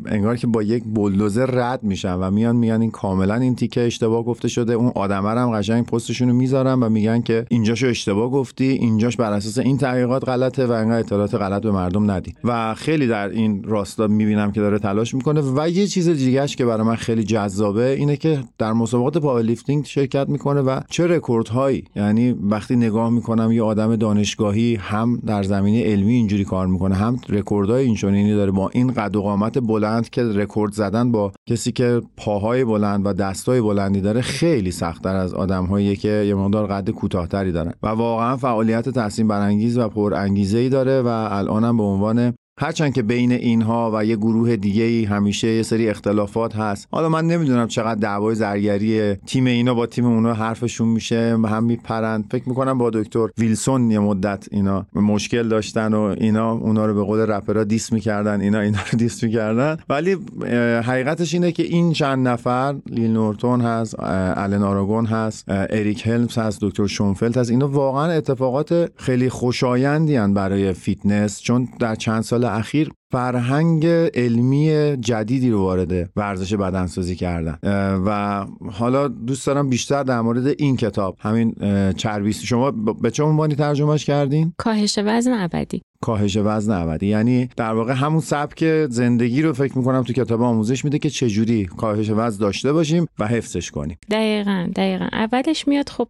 انگار 0.05 0.37
که 0.37 0.47
با 0.47 0.63
یک 0.63 0.83
بلدوزر 0.83 1.45
رد 1.45 1.83
میشن 1.83 2.13
و 2.13 2.31
میان 2.31 2.55
میان 2.55 2.81
این 2.81 2.91
کاملا 2.91 3.35
این 3.35 3.55
تیکه 3.55 3.81
اشتباه 3.81 4.23
گفته 4.23 4.47
شده. 4.47 4.73
اون 4.73 4.91
آدم 4.95 5.25
هم 5.25 5.51
قشنگ 5.51 5.85
پستشون 5.85 6.29
رو 6.29 6.35
می‌ذارن 6.35 6.73
و 6.73 6.89
میگن 6.89 7.21
که 7.21 7.45
اینجاشو 7.49 7.87
اشتباه 7.87 8.31
گفتی 8.31 8.65
اینجاش 8.65 9.17
بر 9.17 9.31
اساس 9.31 9.57
این 9.57 9.77
تحقیقات 9.77 10.29
غلطه 10.29 10.65
و 10.65 10.71
انقدر 10.71 10.99
اطلاعات 10.99 11.35
غلط 11.35 11.61
به 11.61 11.71
مردم 11.71 12.11
ندی. 12.11 12.33
و 12.43 12.73
خیلی 12.73 13.07
در 13.07 13.29
این 13.29 13.63
راستا 13.63 14.07
می‌بینم 14.07 14.51
که 14.51 14.59
داره 14.59 14.79
تلاش 14.79 15.13
می‌کنه. 15.13 15.41
و 15.41 15.69
یه 15.69 15.87
چیز 15.87 16.09
دیگهش 16.09 16.55
که 16.55 16.65
برای 16.65 16.87
من 16.87 16.95
خیلی 16.95 17.23
جذابه 17.23 17.89
اینه 17.93 18.15
که 18.17 18.39
در 18.57 18.73
مسابقات 18.73 19.17
powerlifting 19.17 19.85
شرکت 19.85 20.29
می‌کنه 20.29 20.61
و 20.61 20.79
چه 20.89 21.07
رکوردهایی 21.07 21.83
یعنی 21.95 22.31
وقتی 22.31 22.75
نگاه 22.75 23.09
می‌کنم 23.09 23.51
یه 23.51 23.63
آدم 23.63 23.95
دانشگاهی 23.95 24.75
هم 24.75 25.21
در 25.25 25.43
زمینه 25.43 25.83
علمی 25.83 26.13
اینجوری 26.13 26.43
کار 26.43 26.67
می‌کنه 26.67 26.95
هم 26.95 27.19
رکوردهای 27.29 27.85
اینچنینی 27.85 28.36
داره 28.37 28.51
با 28.51 28.69
این 28.73 28.93
قد 28.93 29.15
و 29.15 29.21
قامت 29.21 29.59
بلند 29.59 30.09
که 30.09 30.23
رکورد 30.23 30.73
زدن 30.73 31.11
با 31.11 31.31
کسی 31.49 31.71
که 31.71 32.01
پاهای 32.17 32.65
بلند 32.65 33.05
و 33.05 33.13
دستای 33.13 33.61
بلندی 33.61 34.01
داره 34.01 34.21
خیلی 34.21 34.71
سختتر 34.71 35.15
از 35.15 35.33
آدمهایی 35.33 35.95
که 35.95 36.09
یه 36.09 36.35
مقدار 36.35 36.67
قد 36.67 36.89
کوتاهتری 36.89 37.51
دارن. 37.51 37.73
و 37.83 37.87
واقعا 37.87 38.37
فعالیت 38.37 38.89
تحسین 38.89 39.27
برانگیز 39.27 39.77
و 39.77 39.89
پر 39.89 40.13
انگیزه 40.13 40.57
ای 40.57 40.69
داره 40.69 41.01
و 41.01 41.07
الانم 41.07 41.77
به 41.77 41.83
عنوان 41.83 42.33
هرچند 42.59 42.93
که 42.93 43.01
بین 43.01 43.31
اینها 43.31 43.91
و 43.93 44.05
یه 44.05 44.15
گروه 44.15 44.55
دیگه 44.55 44.83
ای 44.83 45.05
همیشه 45.05 45.47
یه 45.47 45.63
سری 45.63 45.89
اختلافات 45.89 46.55
هست. 46.55 46.87
حالا 46.91 47.09
من 47.09 47.27
نمی‌دونم 47.27 47.67
چقدر 47.67 47.99
دعوای 47.99 48.35
زرگری 48.35 49.15
تیم 49.15 49.45
اینا 49.45 49.73
با 49.73 49.85
تیم 49.85 50.05
اونا 50.05 50.33
حرفشون 50.33 50.87
میشه 50.87 51.37
هم 51.45 51.63
میپرند 51.63 52.25
فکر 52.31 52.49
می‌کنم 52.49 52.77
با 52.77 52.89
دکتر 52.89 53.27
ویلسون 53.37 53.91
یه 53.91 53.99
مدت 53.99 54.47
اینا 54.51 54.85
مشکل 54.95 55.47
داشتن 55.47 55.93
و 55.93 56.15
اینا 56.17 56.51
اونا 56.51 56.85
رو 56.85 56.93
به 56.93 57.03
قول 57.03 57.19
رپرها 57.19 57.63
diss 57.63 57.93
می‌کردن 57.93 58.41
اینا 58.41 58.59
اینا 58.59 58.79
رو 58.91 58.97
diss 58.97 59.23
می‌کردن. 59.23 59.77
ولی 59.89 60.17
حقیقتش 60.83 61.33
اینه 61.33 61.51
که 61.51 61.63
این 61.63 61.93
چند 61.93 62.27
نفر 62.27 62.75
لین 62.89 63.11
نورتون 63.11 63.61
هست 63.61 63.99
آلن 63.99 64.63
آراگون 64.63 65.05
هست 65.05 65.45
اریک 65.47 66.07
هلمز 66.07 66.37
هست 66.37 66.61
دکتر 66.61 66.87
شونفلد 66.87 67.37
هست. 67.37 67.51
اینا 67.51 67.67
واقعا 67.67 68.11
اتفاقات 68.11 68.91
خیلی 68.95 69.29
خوشایندی 69.29 70.19
برای 70.19 70.73
فیتنس 70.73 71.41
چون 71.41 71.67
در 71.79 71.95
چند 71.95 72.21
سال 72.21 72.46
اخیر 72.47 72.89
فرهنگ 73.11 73.85
علمی 74.13 74.97
جدیدی 74.99 75.49
رو 75.49 75.61
وارد 75.61 76.09
ورزش 76.15 76.53
بدنسازی 76.53 77.15
کردن. 77.15 77.59
و 78.05 78.45
حالا 78.71 79.07
دوست 79.07 79.47
دارم 79.47 79.69
بیشتر 79.69 80.03
در 80.03 80.21
مورد 80.21 80.47
این 80.47 80.77
کتاب 80.77 81.17
همین 81.19 81.55
چربی‌سوزی 81.97 82.47
شما 82.47 82.71
به 82.71 83.11
چه 83.11 83.23
عنوانی 83.23 83.55
ترجمهش 83.55 84.05
کردین؟ 84.05 84.53
کاهش 84.57 84.99
وزن 85.05 85.33
ابدی. 85.33 85.81
کاهش 86.01 86.37
وزن 86.37 86.81
ابدی 86.81 87.07
یعنی 87.07 87.49
در 87.57 87.73
واقع 87.73 87.93
همون 87.93 88.21
سبک 88.21 88.87
زندگی 88.89 89.41
رو 89.41 89.53
فکر 89.53 89.77
می‌کنم 89.77 90.03
تو 90.03 90.13
کتاب 90.13 90.41
آموزش 90.41 90.85
میده 90.85 90.99
که 90.99 91.09
چجوری 91.09 91.65
کاهش 91.65 92.09
وزن 92.09 92.39
داشته 92.39 92.73
باشیم 92.73 93.07
و 93.19 93.27
حفظش 93.27 93.71
کنیم. 93.71 93.97
دقیقا 94.11 94.69
دقیقا. 94.75 95.07
اولش 95.11 95.67
میاد 95.67 95.89
خب 95.89 96.07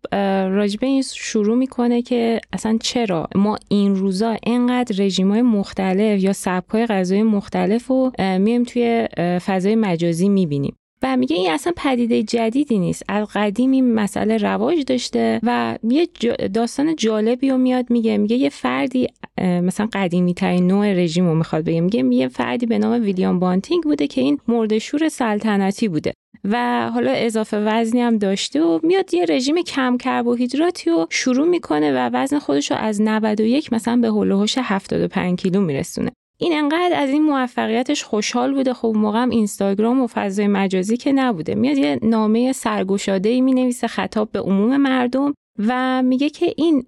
راجبه 0.48 0.88
این 0.88 1.02
شروع 1.02 1.58
می‌کنه 1.58 2.02
که 2.02 2.42
اصلا 2.54 2.78
چرا 2.82 3.28
ما 3.36 3.58
این 3.70 3.96
روزا 3.96 4.36
اینقدر 4.44 5.04
رژیم 5.06 5.32
های 5.32 5.42
مختلف 5.42 6.24
یا 6.24 6.34
سبک 6.34 6.70
های 6.70 6.86
غذای 6.86 7.24
مختلف 7.24 7.88
رو 7.88 8.12
میایم 8.18 8.64
توی 8.64 9.08
فضای 9.46 9.76
مجازی 9.76 10.30
می‌بینیم. 10.30 10.76
و 11.02 11.18
میگه 11.18 11.36
این 11.36 11.52
اصلا 11.52 11.74
پدیده 11.76 12.24
جدیدی 12.24 12.80
نیست. 12.80 13.04
از 13.08 13.28
قدیم 13.34 13.72
این 13.72 13.94
مسئله 13.94 14.38
رواج 14.38 14.84
داشته 14.84 15.40
و 15.44 15.78
یه 15.84 16.08
داستان 16.54 16.96
جالبی 16.96 17.50
رو 17.50 17.58
میاد 17.58 17.86
میگه 17.90 18.18
میگه 18.18 18.36
یه 18.36 18.50
فردی 18.50 19.08
مثلا 19.38 19.90
قدیمی 19.94 20.34
ترین 20.34 20.68
نوع 20.68 20.94
رژیم 20.94 21.28
رو 21.28 21.36
می‌خواد 21.36 21.64
بگه. 21.64 21.82
میگه 21.82 22.04
یه 22.16 22.28
فردی 22.28 22.66
به 22.66 22.78
نام 22.78 23.02
ویلیام 23.02 23.40
بانتینگ 23.40 23.84
بوده 23.84 24.08
که 24.08 24.22
این 24.22 24.40
مردشور 24.48 25.10
سلطنتی 25.10 25.88
بوده 25.88 26.14
و 26.44 26.90
حالا 26.94 27.12
اضافه 27.12 27.58
وزنی 27.58 28.02
هم 28.02 28.18
داشته 28.18 28.62
و 28.62 28.80
میاد 28.84 29.14
یه 29.14 29.26
رژیم 29.30 29.62
کم 29.62 29.98
کربوهیدراتی 29.98 30.90
رو 30.90 31.08
شروع 31.10 31.48
می‌کنه 31.48 31.92
و 31.92 32.10
وزن 32.14 32.40
خودش 32.40 32.72
رو 32.72 32.78
از 32.78 33.02
91 33.02 33.74
مثلا 33.74 33.98
به 33.98 34.08
هلوهوش 34.08 34.56
75 34.58 35.40
کیلو 35.40 35.62
میرسونه. 35.62 36.12
این 36.40 36.54
انقدر 36.54 36.94
از 36.96 37.10
این 37.10 37.24
موفقیتش 37.24 38.04
خوشحال 38.04 38.54
بوده. 38.54 38.74
خب 38.74 38.94
موقع 38.96 39.22
هم 39.22 39.30
اینستاگرام 39.30 40.02
و 40.02 40.08
فضای 40.08 40.48
مجازی 40.48 40.98
که 40.98 41.12
نبوده. 41.12 41.56
میاد 41.56 41.78
یه 41.78 42.00
نامه 42.02 42.54
سرگشاده 42.54 43.30
ای 43.30 43.42
می 43.42 43.54
نویسه 43.54 43.88
خطاب 43.88 44.32
به 44.32 44.40
عموم 44.40 44.78
مردم 44.78 45.34
و 45.68 46.04
میگه 46.04 46.30
که 46.30 46.54
این 46.58 46.86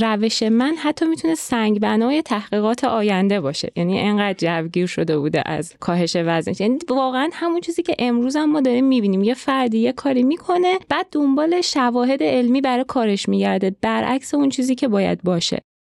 روش 0.00 0.42
من 0.42 0.74
حتی 0.78 1.06
می‌تونه 1.06 1.34
سنگ 1.34 1.80
بنای 1.80 2.22
تحقیقات 2.22 2.84
آینده 2.84 3.40
باشه. 3.40 3.72
یعنی 3.76 4.00
انقدر 4.00 4.62
جوگیر 4.62 4.86
شده 4.86 5.18
بوده 5.18 5.42
از 5.46 5.74
کاهش 5.80 6.16
وزنش. 6.16 6.60
یعنی 6.60 6.78
واقعا 6.88 7.28
همون 7.32 7.60
چیزی 7.60 7.82
که 7.82 7.94
امروز 7.98 8.36
هم 8.36 8.52
ما 8.52 8.60
داریم 8.60 8.84
می‌بینیم. 8.84 9.22
یه 9.22 9.34
فردی 9.34 9.78
یه 9.78 9.92
کاری 9.92 10.22
می‌کنه 10.22 10.78
بعد 10.88 11.06
دنبال 11.12 11.60
شواهد 11.60 12.22
علمی 12.22 12.60
برای 12.60 12.84
کارش 12.88 13.28
میگرده. 13.28 13.76
برعکس 13.82 14.34
اون 14.34 14.48
چیزی 14.48 14.74
که 14.74 14.88
باید 14.88 15.22
باشه. 15.22 15.58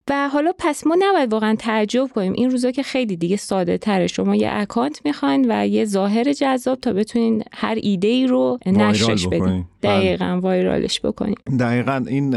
و 0.09 0.29
حالا 0.29 0.51
پس 0.57 0.87
ما 0.87 0.97
نباید 0.99 1.33
واقعا 1.33 1.55
تعجب 1.59 2.07
کنیم. 2.15 2.33
این 2.33 2.49
روزا 2.49 2.71
که 2.71 2.83
خیلی 2.83 3.17
دیگه 3.17 3.37
ساده 3.37 3.77
تره. 3.77 4.07
شما 4.07 4.35
یه 4.35 4.49
اکانت 4.51 5.01
می‌خواین 5.05 5.45
و 5.49 5.67
یه 5.67 5.85
ظاهر 5.85 6.33
جذاب 6.33 6.79
تا 6.79 6.93
بتونین 6.93 7.43
هر 7.51 7.77
ایده 7.81 8.07
ای 8.07 8.27
رو 8.27 8.59
نشرش 8.65 9.27
بدین. 9.27 9.65
بله. 9.81 9.95
دقیقا 9.97 10.39
وایرالش 10.43 11.01
بکنیم 11.01 11.35
دقیقا 11.59 12.03
این 12.07 12.35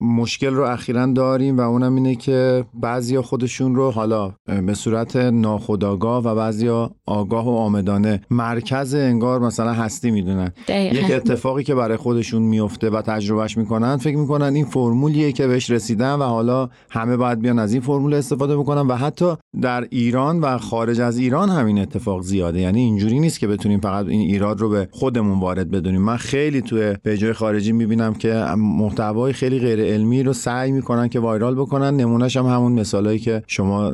مشکل 0.00 0.54
رو 0.54 0.62
اخیرا 0.62 1.06
داریم 1.06 1.58
و 1.58 1.60
اونم 1.60 1.94
اینه 1.94 2.14
که 2.14 2.64
بعضیا 2.74 3.22
خودشون 3.22 3.74
رو 3.74 3.90
حالا 3.90 4.32
به 4.66 4.74
صورت 4.74 5.16
ناخودآگاه 5.16 6.24
و 6.24 6.34
بعضیا 6.34 6.90
آگاه 7.06 7.46
و 7.46 7.50
آمدانه 7.50 8.20
مرکز 8.30 8.94
انگار 8.94 9.40
مثلا 9.40 9.72
هستی 9.72 10.10
می‌دونن. 10.10 10.52
یک 10.68 11.10
اتفاقی 11.10 11.64
که 11.64 11.74
برای 11.74 11.96
خودشون 11.96 12.42
میفته 12.42 12.90
و 12.90 13.02
تجربهش 13.02 13.56
می‌کنن 13.56 13.96
فکر 13.96 14.16
می‌کنن 14.16 14.54
این 14.54 14.64
فرمولیه 14.64 15.32
که 15.32 15.46
بهش 15.46 15.70
رسیدن 15.70 16.12
و 16.12 16.22
حالا 16.22 16.68
همه 16.90 17.16
باید 17.16 17.40
بیان 17.40 17.58
از 17.58 17.72
این 17.72 17.82
فرمول 17.82 18.14
استفاده 18.14 18.56
بکنن 18.56 18.86
و 18.86 18.94
حتی 18.94 19.34
در 19.62 19.86
ایران 19.90 20.40
و 20.40 20.58
خارج 20.58 21.00
از 21.00 21.18
ایران 21.18 21.48
همین 21.48 21.78
اتفاق 21.78 22.22
زیاده. 22.22 22.60
یعنی 22.60 22.80
اینجوری 22.80 23.20
نیست 23.20 23.40
که 23.40 23.46
بتونیم 23.46 23.80
فقط 23.80 24.06
این 24.06 24.20
ایراد 24.20 24.60
رو 24.60 24.68
به 24.68 24.88
خودمون 24.90 25.40
وارد 25.40 25.70
بدونیم. 25.70 26.02
من 26.02 26.16
خیلی 26.16 26.62
توی 26.62 26.96
به 27.02 27.16
جای 27.16 27.32
خارجی 27.32 27.72
می‌بینم 27.72 28.14
که 28.14 28.34
محتوای 28.58 29.32
خیلی 29.32 29.58
غیر 29.58 29.85
علمی 29.86 30.22
رو 30.22 30.32
سعی 30.32 30.72
می‌کنن 30.72 31.08
که 31.08 31.20
وایرال 31.20 31.54
بکنن. 31.54 31.96
نمونهش 31.96 32.36
هم 32.36 32.46
همون 32.46 32.72
مثالایی 32.72 33.18
که 33.18 33.42
شما 33.46 33.90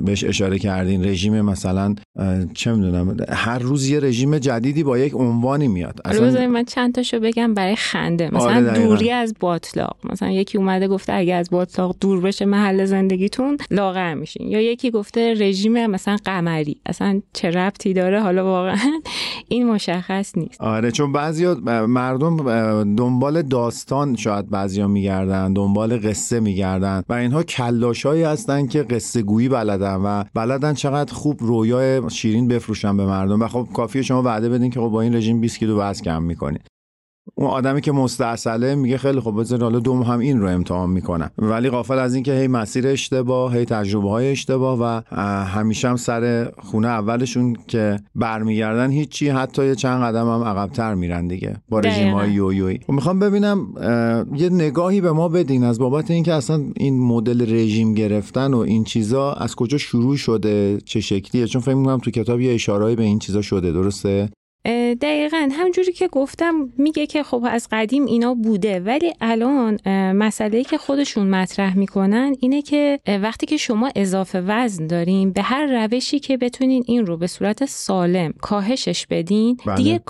بهش 0.00 0.24
اشاره 0.24 0.58
کردین. 0.58 1.04
رژیم 1.04 1.40
مثلا 1.40 1.94
چه 2.54 2.72
می‌دونم 2.72 3.16
هر 3.28 3.58
روز 3.58 3.88
یه 3.88 4.00
رژیم 4.00 4.38
جدیدی 4.38 4.82
با 4.82 4.98
یک 4.98 5.14
عنوانی 5.14 5.68
میاد. 5.68 6.00
اصلا 6.04 6.46
من 6.46 6.64
چند 6.64 6.94
تاشو 6.94 7.20
بگم 7.20 7.54
برای 7.54 7.76
خنده. 7.76 8.34
مثلا 8.34 8.70
آره 8.70 8.86
دوری 8.86 9.10
از 9.10 9.34
باطلاق. 9.40 9.96
مثلا 10.10 10.30
یکی 10.30 10.58
اومده 10.58 10.88
گفته 10.88 11.12
اگه 11.12 11.34
از 11.34 11.50
باطلاق 11.50 11.96
دور 12.00 12.20
بشه 12.20 12.44
محل 12.44 12.84
زندگیتون 12.84 13.56
لاغر 13.70 14.14
میشین. 14.14 14.48
یا 14.48 14.60
یکی 14.60 14.90
گفته 14.90 15.34
رژیم 15.38 15.86
مثلا 15.86 16.16
قمری. 16.24 16.76
اصلا 16.86 17.20
چه 17.32 17.50
ربطی 17.50 17.92
داره؟ 17.92 18.20
حالا 18.20 18.44
واقعا 18.44 18.76
این 19.48 19.70
مشخص 19.70 20.36
نیست. 20.36 20.60
آره 20.60 20.90
چون 20.90 21.12
بعضیا 21.12 21.54
مردم 21.86 22.36
دنبال 22.94 23.42
داستان 23.42 24.16
شاید 24.16 24.50
بعضیا 24.50 24.88
میگردن. 24.88 25.21
دنبال 25.26 25.98
قصه 25.98 26.40
میگردن 26.40 27.02
و 27.08 27.12
اینها 27.12 27.42
کلاشایی 27.42 28.22
هستن 28.22 28.66
که 28.66 28.82
قصه 28.82 29.22
گویی 29.22 29.48
بلدن 29.48 29.94
و 29.94 30.24
بلدن 30.34 30.74
چقدر 30.74 31.14
خوب 31.14 31.36
رویای 31.40 32.10
شیرین 32.10 32.48
بفروشن 32.48 32.96
به 32.96 33.06
مردم. 33.06 33.42
و 33.42 33.48
خب 33.48 33.68
کافیه 33.74 34.02
شما 34.02 34.22
وعده 34.22 34.48
بدین 34.48 34.70
که 34.70 34.80
خب 34.80 34.88
با 34.88 35.00
این 35.00 35.14
رژیم 35.14 35.40
20 35.40 35.58
کیلو 35.58 35.80
وزن 35.80 36.04
کم 36.04 36.22
می‌کنید 36.22 36.71
اون 37.34 37.50
آدمی 37.50 37.80
که 37.80 37.92
مستاصله 37.92 38.74
میگه 38.74 38.98
خیلی 38.98 39.20
خب 39.20 39.40
بذار 39.40 39.62
حالا 39.62 39.78
دوم 39.78 40.02
هم 40.02 40.18
این 40.18 40.40
رو 40.40 40.48
امتحان 40.48 40.90
می‌کنم. 40.90 41.30
ولی 41.38 41.70
غافل 41.70 41.98
از 41.98 42.14
اینکه 42.14 42.34
هی 42.34 42.48
مسیر 42.48 42.86
اشتباه 42.86 43.56
هی 43.56 43.64
تجربه 43.64 44.10
های 44.10 44.30
اشتباه 44.30 44.78
و 44.80 45.00
همیشه 45.44 45.88
هم 45.88 45.96
سر 45.96 46.52
خونه 46.58 46.88
اولشون 46.88 47.56
که 47.66 48.00
برمیگردن 48.14 48.90
هیچی 48.90 49.28
حتی 49.28 49.66
یه 49.66 49.74
چند 49.74 50.02
قدم 50.02 50.26
هم 50.26 50.42
عقبتر 50.42 50.94
میرن 50.94 51.28
دیگه 51.28 51.56
با 51.68 51.80
رژیم 51.80 52.12
های 52.12 52.32
یویویی 52.32 52.80
و 52.88 52.92
می‌خوام 52.92 53.18
ببینم 53.18 53.74
یه 54.36 54.48
نگاهی 54.48 55.00
به 55.00 55.12
ما 55.12 55.28
بدین 55.28 55.64
از 55.64 55.78
بابت 55.78 56.10
اینکه 56.10 56.32
اصلا 56.32 56.62
این 56.76 57.00
مدل 57.00 57.54
رژیم 57.54 57.94
گرفتن 57.94 58.54
و 58.54 58.58
این 58.58 58.84
چیزا 58.84 59.32
از 59.32 59.54
کجا 59.54 59.78
شروع 59.78 60.16
شده 60.16 60.78
چه 60.84 61.00
شکلیه؟ 61.00 61.46
چون 61.46 61.62
فکر 61.62 61.74
می‌کنم 61.74 61.98
تو 61.98 62.10
کتاب 62.10 62.40
یه 62.40 62.54
اشارهایی 62.54 62.96
به 62.96 63.02
این 63.02 63.18
چیزا 63.18 63.42
شده 63.42 63.72
درسته؟ 63.72 64.30
دقیقا 65.00 65.48
همجوری 65.52 65.92
که 65.92 66.08
گفتم 66.08 66.72
میگه 66.78 67.06
که 67.06 67.22
خب 67.22 67.44
از 67.50 67.68
قدیم 67.72 68.06
اینا 68.06 68.34
بوده 68.34 68.80
ولی 68.80 69.12
الان 69.20 69.78
مسئله 70.12 70.64
که 70.64 70.78
خودشون 70.78 71.30
مطرح 71.30 71.76
می‌کنن 71.76 72.36
اینه 72.40 72.62
که 72.62 73.00
وقتی 73.22 73.46
که 73.46 73.56
شما 73.56 73.90
اضافه 73.96 74.40
وزن 74.40 74.86
دارین 74.86 75.32
به 75.32 75.42
هر 75.42 75.86
روشی 75.86 76.18
که 76.18 76.36
بتونین 76.36 76.84
این 76.86 77.06
رو 77.06 77.16
به 77.16 77.26
صورت 77.26 77.64
سالم 77.64 78.32
کاهشش 78.40 79.06
بدین 79.06 79.56
بله. 79.66 79.76
دیگه 79.76 80.00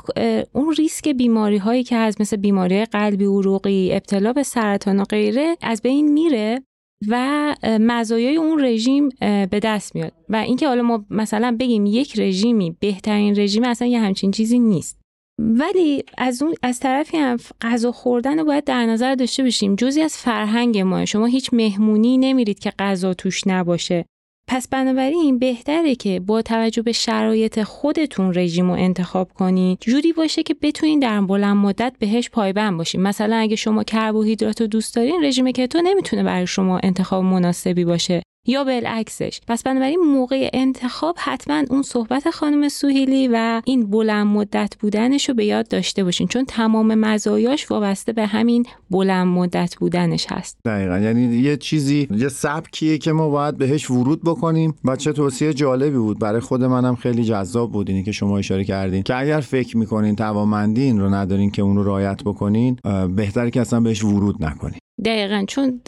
اون 0.53 0.75
ریسک 0.75 1.09
بیماری 1.09 1.59
هایی 1.59 1.85
که 1.85 1.97
از 1.97 2.21
مثل 2.21 2.37
بیماری 2.37 2.85
قلبی 2.85 3.25
عروقی 3.25 3.93
ابتلا 3.93 4.33
به 4.33 4.43
سرطان 4.43 5.01
و 5.01 5.05
غیره 5.05 5.57
از 5.63 5.83
بین 5.83 6.13
میره 6.13 6.63
و 7.09 7.55
مزایای 7.65 8.37
اون 8.37 8.65
رژیم 8.65 9.09
به 9.21 9.61
دست 9.63 9.95
میاد. 9.95 10.13
و 10.29 10.37
اینکه 10.37 10.69
حالا 10.69 10.83
ما 10.83 11.05
مثلا 11.11 11.57
بگیم 11.61 11.87
یک 11.87 12.21
رژیمی 12.21 12.77
بهترین 12.81 13.39
رژیم 13.39 13.65
اصلا 13.65 13.89
یه 13.89 14.01
همچین 14.01 14.31
چیزی 14.31 14.59
نیست. 14.59 14.99
ولی 15.39 16.05
از 16.19 16.43
اون 16.43 16.55
از 16.63 16.81
طرفی 16.81 17.17
هم 17.17 17.37
غذا 17.61 17.93
خوردن 17.93 18.39
رو 18.39 18.45
باید 18.45 18.65
در 18.65 18.87
نظر 18.87 19.15
داشته 19.15 19.43
باشیم. 19.43 19.77
جزی 19.77 20.01
از 20.03 20.17
فرهنگ 20.17 20.79
ما. 20.79 21.05
شما 21.05 21.27
هیچ 21.27 21.51
مهمونی 21.53 22.19
نمیرید 22.19 22.59
که 22.59 22.73
غذا 22.79 23.15
توش 23.15 23.47
نباشه. 23.47 24.05
پس 24.49 24.69
بنابراین 24.69 25.39
بهتره 25.39 25.95
که 25.95 26.21
با 26.21 26.43
توجه 26.43 26.83
به 26.83 26.93
شرایط 26.93 27.63
خودتون 27.63 28.35
رژیم 28.35 28.71
رو 28.71 28.73
انتخاب 28.73 29.33
کنید 29.33 29.79
جوری 29.81 30.13
باشه 30.13 30.43
که 30.43 30.55
بتونین 30.63 30.99
در 30.99 31.21
بلند 31.21 31.57
مدت 31.57 31.93
بهش 31.99 32.31
پایبند 32.31 32.79
باشین. 32.79 33.03
مثلا 33.03 33.37
اگه 33.37 33.57
شما 33.57 33.85
کربوهیدرات 33.85 34.61
رو 34.61 34.67
دوست 34.67 34.97
دارین 34.97 35.25
رژیم 35.25 35.51
کتو 35.51 35.83
نمی‌تونه 35.85 36.23
برای 36.23 36.47
شما 36.47 36.79
انتخاب 36.79 37.25
مناسبی 37.25 37.85
باشه. 37.85 38.23
یا 38.47 38.65
بالعکسش. 38.65 39.41
پس 39.49 39.63
بنابراین 39.63 40.01
موقع 40.01 40.51
انتخاب 40.53 41.15
حتما 41.19 41.63
اون 41.71 41.83
صحبت 41.83 42.31
خانم 42.31 42.69
سوهیلی 42.69 43.29
و 43.33 43.63
این 43.65 43.91
بلند 43.91 44.27
مدت 44.27 44.75
بودنش 44.81 45.29
رو 45.29 45.35
به 45.35 45.45
یاد 45.45 45.69
داشته 45.69 46.05
باشین. 46.05 46.29
چون 46.29 46.45
تمام 46.45 46.95
مزایاش 46.95 47.71
وابسته 47.71 48.13
به 48.13 48.27
همین 48.27 48.67
بلند 48.91 49.27
مدت 49.27 49.75
بودنش 49.81 50.27
هست. 50.29 50.59
دقیقا. 50.65 50.99
یعنی 50.99 51.37
یه 51.37 51.57
چیزی 51.57 52.09
یه 52.11 52.29
سبکیه 52.29 52.99
که 52.99 53.13
ما 53.13 53.29
باید 53.29 53.59
بهش 53.59 53.91
ورود 53.91 54.23
بکنیم 54.25 54.75
و 54.85 54.97
چه 54.97 55.13
توصیه 55.13 55.55
جالبی 55.55 55.99
بود. 55.99 56.19
برای 56.19 56.41
خود 56.41 56.65
منم 56.65 56.95
خیلی 56.95 57.25
جذاب 57.25 57.73
بود 57.73 57.89
اینی 57.89 58.03
که 58.03 58.13
شما 58.13 58.39
اشاره 58.39 58.65
کردین. 58.65 59.03
که 59.03 59.17
اگر 59.17 59.41
فکر 59.41 59.77
می‌کنین 59.77 60.17
توانمندی 60.17 60.83
این 60.83 61.01
رو 61.01 61.15
ندارین 61.15 61.51
که 61.51 61.63
اون 61.63 61.77
رو 61.77 61.85
رعایت 61.85 62.23
بکنین 62.25 62.79
بهتره 63.17 63.51
که 63.51 63.61
اصلا 63.61 63.81
بهش 63.81 64.05
ورود 64.05 64.45
نکنین. 64.45 64.79
دقیقا 65.05 65.45
چون 65.49 65.81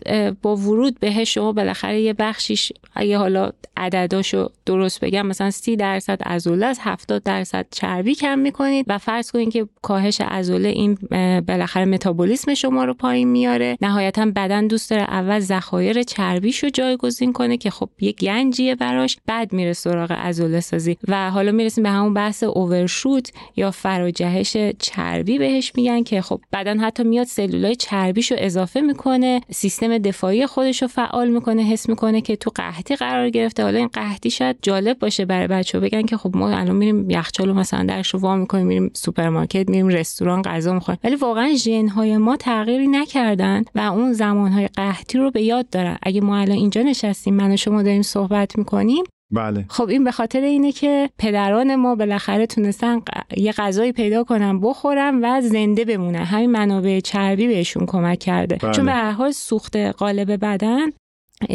با 0.42 0.56
ورود 0.56 1.00
بهش 1.00 1.34
شما 1.34 1.52
بالاخره 1.52 2.00
یه 2.00 2.12
بخشیش 2.12 2.72
اگه 2.94 3.18
حالا 3.18 3.50
عدداشو 3.76 4.48
درست 4.66 5.00
بگم 5.00 5.26
مثلا 5.26 5.50
سی 5.50 5.76
درصد 5.76 6.18
ازوله 6.22 6.66
از 6.66 6.78
70 6.82 7.22
درصد 7.22 7.66
چربی 7.70 8.14
کم 8.14 8.38
می‌کنید 8.38 8.84
و 8.88 8.98
فرض 8.98 9.30
کنید 9.30 9.52
که 9.52 9.68
کاهش 9.82 10.20
ازوله 10.20 10.68
این 10.68 10.98
بالاخره 11.40 11.84
متابولیسم 11.84 12.54
شما 12.54 12.84
رو 12.84 12.94
پایین 12.94 13.28
میاره. 13.28 13.76
نهایتا 13.80 14.26
بدن 14.36 14.66
دوست 14.66 14.90
داره 14.90 15.02
اول 15.02 15.40
ذخایر 15.40 16.02
چربیشو 16.02 16.68
جایگزین 16.68 17.32
کنه 17.32 17.56
که 17.56 17.70
خب 17.70 17.88
یه 18.00 18.12
گنجیه 18.12 18.74
براش 18.74 19.18
بعد 19.26 19.52
میره 19.52 19.72
سراغ 19.72 20.14
ازوله 20.18 20.60
سازی. 20.60 20.96
و 21.08 21.30
حالا 21.30 21.52
می‌رسیم 21.52 21.84
به 21.84 21.90
همون 21.90 22.14
بحث 22.14 22.42
اوورشوت 22.42 23.32
یا 23.56 23.70
فراجهش 23.70 24.56
چربی 24.78 25.38
بهش 25.38 25.72
میگن 25.76 26.02
که 26.02 26.22
خب 26.22 26.40
بدن 26.52 26.80
حتی 26.80 27.04
میاد 27.04 27.26
سلولای 27.26 27.76
چربیشو 27.76 28.34
اضافه 28.38 28.80
می‌کنه. 28.80 29.03
سیستم 29.50 29.98
دفاعی 29.98 30.46
خودش 30.46 30.82
رو 30.82 30.88
فعال 30.88 31.28
می‌کنه 31.28 31.62
حس 31.62 31.88
می‌کنه 31.88 32.20
که 32.20 32.36
تو 32.36 32.50
قحطی 32.54 32.96
قرار 32.96 33.30
گرفته. 33.30 33.62
حالا 33.62 33.78
این 33.78 33.88
قحطی 33.88 34.30
شاید 34.30 34.56
جالب 34.62 34.98
باشه 34.98 35.24
برای 35.24 35.46
بچه 35.46 35.80
بگن 35.80 36.02
که 36.02 36.16
خب 36.16 36.36
ما 36.36 36.50
الان 36.50 36.76
میریم 36.76 37.10
یخچال 37.10 37.52
مثلا 37.52 37.84
درش 37.84 38.14
رو 38.14 38.20
وا 38.20 38.36
می‌کنیم 38.36 38.66
میریم 38.66 38.90
سوپرمارکت 38.94 39.70
میریم 39.70 39.88
رستوران 39.88 40.42
غذا 40.42 40.72
می‌خوریم. 40.72 41.00
ولی 41.04 41.16
واقعا 41.16 41.54
ژن 41.54 41.88
های 41.88 42.16
ما 42.16 42.36
تغییری 42.36 42.88
نکردن 42.88 43.64
و 43.74 43.80
اون 43.80 44.12
زمان 44.12 44.52
های 44.52 44.68
قحطی 44.68 45.18
رو 45.18 45.30
به 45.30 45.42
یاد 45.42 45.70
دارن. 45.70 45.98
اگه 46.02 46.20
ما 46.20 46.36
الان 46.36 46.56
اینجا 46.56 46.82
نشستیم 46.82 47.34
من 47.34 47.52
و 47.52 47.56
شما 47.56 47.82
داریم 47.82 48.02
صحبت 48.02 48.58
می‌کنیم 48.58 49.04
بله. 49.30 49.64
خب 49.68 49.88
این 49.88 50.04
به 50.04 50.10
خاطر 50.10 50.40
اینه 50.40 50.72
که 50.72 51.10
پدران 51.18 51.74
ما 51.74 51.94
بالاخره 51.94 52.46
تونستن 52.46 53.00
یه 53.36 53.52
غذایی 53.52 53.92
پیدا 53.92 54.24
کنن 54.24 54.60
بخورن 54.60 55.20
و 55.22 55.40
زنده 55.40 55.84
بمونن. 55.84 56.24
همین 56.24 56.50
منابع 56.50 57.00
چربی 57.00 57.46
بهشون 57.46 57.86
کمک 57.86 58.18
کرده. 58.18 58.56
بله. 58.56 58.72
چون 58.72 58.84
به 58.84 58.92
هر 58.92 59.10
حال 59.10 59.30
سوخت 59.30 59.76
غالب 59.76 60.44
بدن 60.44 60.90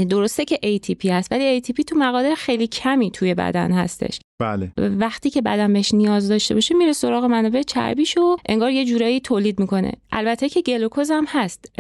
درسته 0.10 0.46
که 0.46 0.60
ATP 0.64 1.06
هست 1.06 1.32
ولی 1.32 1.62
ATP 1.62 1.84
تو 1.88 1.96
مقادیر 1.96 2.36
خیلی 2.36 2.68
کمی 2.68 3.12
توی 3.12 3.34
بدن 3.34 3.72
هستش. 3.72 4.20
بله. 4.42 4.72
وقتی 4.78 5.30
که 5.30 5.42
بدن 5.42 5.74
بهش 5.74 5.94
نیاز 5.94 6.30
داشته 6.30 6.54
باشه 6.54 6.76
میره 6.76 6.94
سراغ 6.94 7.26
منابع 7.26 7.62
چربیشو 7.62 8.36
انگار 8.50 8.72
یه 8.72 8.86
جورایی 8.86 9.20
تولید 9.20 9.60
می‌کنه. 9.60 9.92
البته 10.12 10.50
که 10.50 10.62
گلوکوز 10.62 11.12
هم 11.12 11.26
هست 11.28 11.72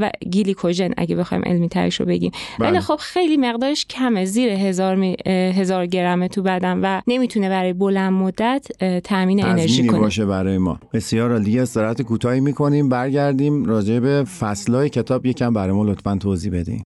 و 0.00 0.10
گلیکوژن 0.32 0.90
اگه 0.96 1.16
بخوایم 1.16 1.44
علمی 1.46 1.68
ترش 1.68 2.00
رو 2.00 2.06
بگیم. 2.06 2.30
بله. 2.58 2.68
ولی 2.68 2.80
خب 2.80 2.96
خیلی 2.96 3.36
مقدارش 3.36 3.86
کمه 3.86 4.24
زیر 4.24 4.48
هزار, 4.48 4.96
می... 4.96 5.16
هزار 5.26 5.86
گرمه 5.86 6.28
تو 6.28 6.42
بدن 6.42 6.80
و 6.82 7.00
نمی‌تونه 7.06 7.48
برای 7.48 7.72
بلند 7.72 8.12
مدت 8.12 8.66
تامین 9.04 9.44
انرژی 9.44 9.86
کنه. 9.86 9.98
باشه 9.98 10.26
برای 10.26 10.58
ما. 10.58 10.80
بسیار 10.92 11.38
دیگه 11.38 11.62
استراحت 11.62 12.02
کوتاهی 12.02 12.40
می‌کنیم 12.40 12.88
برگردیم 12.88 13.64
راجع 13.64 13.98
به 13.98 14.24
فصلهای 14.24 14.88
کتاب. 14.88 15.26
یکم 15.26 15.52
برای 15.52 15.72
ما 15.72 15.84
لطفا 15.84 16.16
توضیح 16.20 16.52
بدین. 16.52 16.82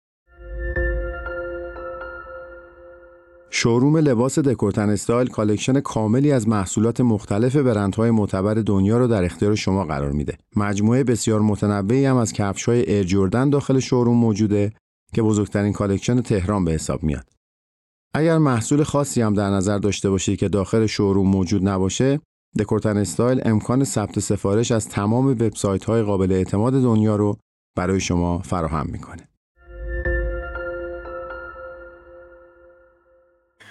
showroom 3.56 3.96
لباس 3.96 4.38
دکورتن 4.38 4.90
استایل 4.90 5.28
collection 5.28 5.80
کاملی 5.80 6.32
از 6.32 6.48
محصولات 6.48 7.00
مختلف 7.00 7.56
برندهای 7.56 8.10
معتبر 8.10 8.54
دنیا 8.54 8.98
رو 8.98 9.06
در 9.06 9.24
اختیار 9.24 9.54
شما 9.54 9.84
قرار 9.84 10.12
میده. 10.12 10.38
مجموعه 10.56 11.04
بسیار 11.04 11.40
متنوعی 11.40 12.04
هم 12.04 12.16
از 12.16 12.32
کفش‌های 12.32 12.90
Air 12.90 13.28
داخل 13.28 13.78
showroom 13.78 14.16
موجوده 14.16 14.72
که 15.12 15.22
بزرگترین 15.22 15.72
collection 15.72 16.20
تهران 16.20 16.64
به 16.64 16.72
حساب 16.72 17.02
میاد. 17.02 17.26
اگر 18.14 18.38
محصول 18.38 18.82
خاصی 18.82 19.22
هم 19.22 19.34
در 19.34 19.50
نظر 19.50 19.78
داشته 19.78 20.10
باشید 20.10 20.38
که 20.38 20.48
داخل 20.48 20.86
showroom 20.86 21.28
موجود 21.28 21.68
نباشه، 21.68 22.20
دکورتن 22.58 22.96
استایل 22.96 23.40
امکان 23.44 23.84
ثبت 23.84 24.20
سفارش 24.20 24.72
از 24.72 24.88
تمام 24.88 25.26
وبسایت‌های 25.26 26.02
قابل 26.02 26.32
اعتماد 26.32 26.72
دنیا 26.72 27.16
رو 27.16 27.36
برای 27.76 28.00
شما 28.00 28.38
فراهم 28.38 28.86
می‌کنه. 28.92 29.28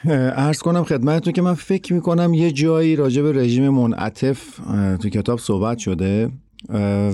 ارز 0.06 0.60
کنم 0.60 0.84
خدمتتون 0.84 1.34
که 1.34 1.42
من 1.42 1.54
فکر 1.54 1.94
می‌کنم 1.94 2.34
یه 2.34 2.52
جایی 2.52 2.96
راجع 2.96 3.22
به 3.22 3.32
رژیم 3.32 3.70
منعطف 3.70 4.60
تو 5.02 5.10
کتاب 5.10 5.40
صحبت 5.40 5.78
شده. 5.78 6.30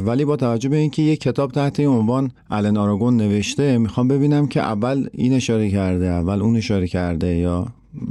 ولی 0.06 0.26
با 0.26 0.36
توجه 0.36 0.70
به 0.70 0.78
اینکه 0.78 1.02
یه 1.02 1.16
کتاب 1.16 1.52
تحت 1.52 1.80
این 1.80 1.90
عنوان 1.90 2.32
الن 2.50 2.78
آراگون 2.78 3.18
نوشته 3.18 3.78
می‌خوام 3.78 4.08
ببینم 4.08 4.48
که 4.48 4.62
اول 4.62 5.08
این 5.14 5.34
اشاره 5.34 5.70
کرده 5.72 6.06
اول 6.06 6.42
اون 6.42 6.56
اشاره 6.56 6.88
کرده 6.88 7.36
یا 7.36 7.66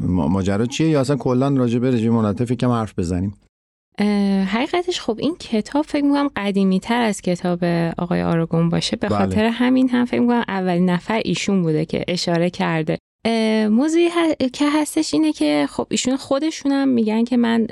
ماجرا 0.07 0.67
چیه 0.67 0.89
یا 0.89 1.01
اصلا 1.01 1.17
کلا 1.17 1.49
راجع 1.49 1.79
به 1.79 1.91
رژیم 1.91 2.13
منعطف 2.13 2.51
یکم 2.51 2.71
حرف 2.71 2.99
بزنیم؟ 2.99 3.35
حقیقتش 4.47 5.01
خب 5.01 5.17
این 5.19 5.37
کتاب 5.37 5.85
فکر 5.85 6.05
می‌کنم 6.05 6.29
قدیمی 6.37 6.81
تر 6.81 7.01
از 7.03 7.21
کتاب 7.21 7.65
آقای 7.99 8.23
آراگون 8.23 8.69
باشه. 8.69 8.97
به 8.97 9.09
بله. 9.09 9.19
خاطر 9.19 9.45
همین 9.45 9.89
هم 9.89 10.05
فکر 10.05 10.21
می‌کنم 10.21 10.45
اولین 10.49 10.91
نفر 10.91 11.23
ایشون 11.25 11.63
بوده 11.63 11.85
که 11.85 12.05
اشاره 12.09 12.51
کرده. 12.51 12.99
موضوعی 13.71 14.11
که 14.53 14.71
هستش 14.71 15.15
اینه 15.15 15.33
که 15.33 15.67
خب 15.71 15.87
ایشون 15.91 16.17
خودشون 16.17 16.73
هم 16.73 16.89
میگن 16.89 17.25
که 17.25 17.37
من 17.37 17.67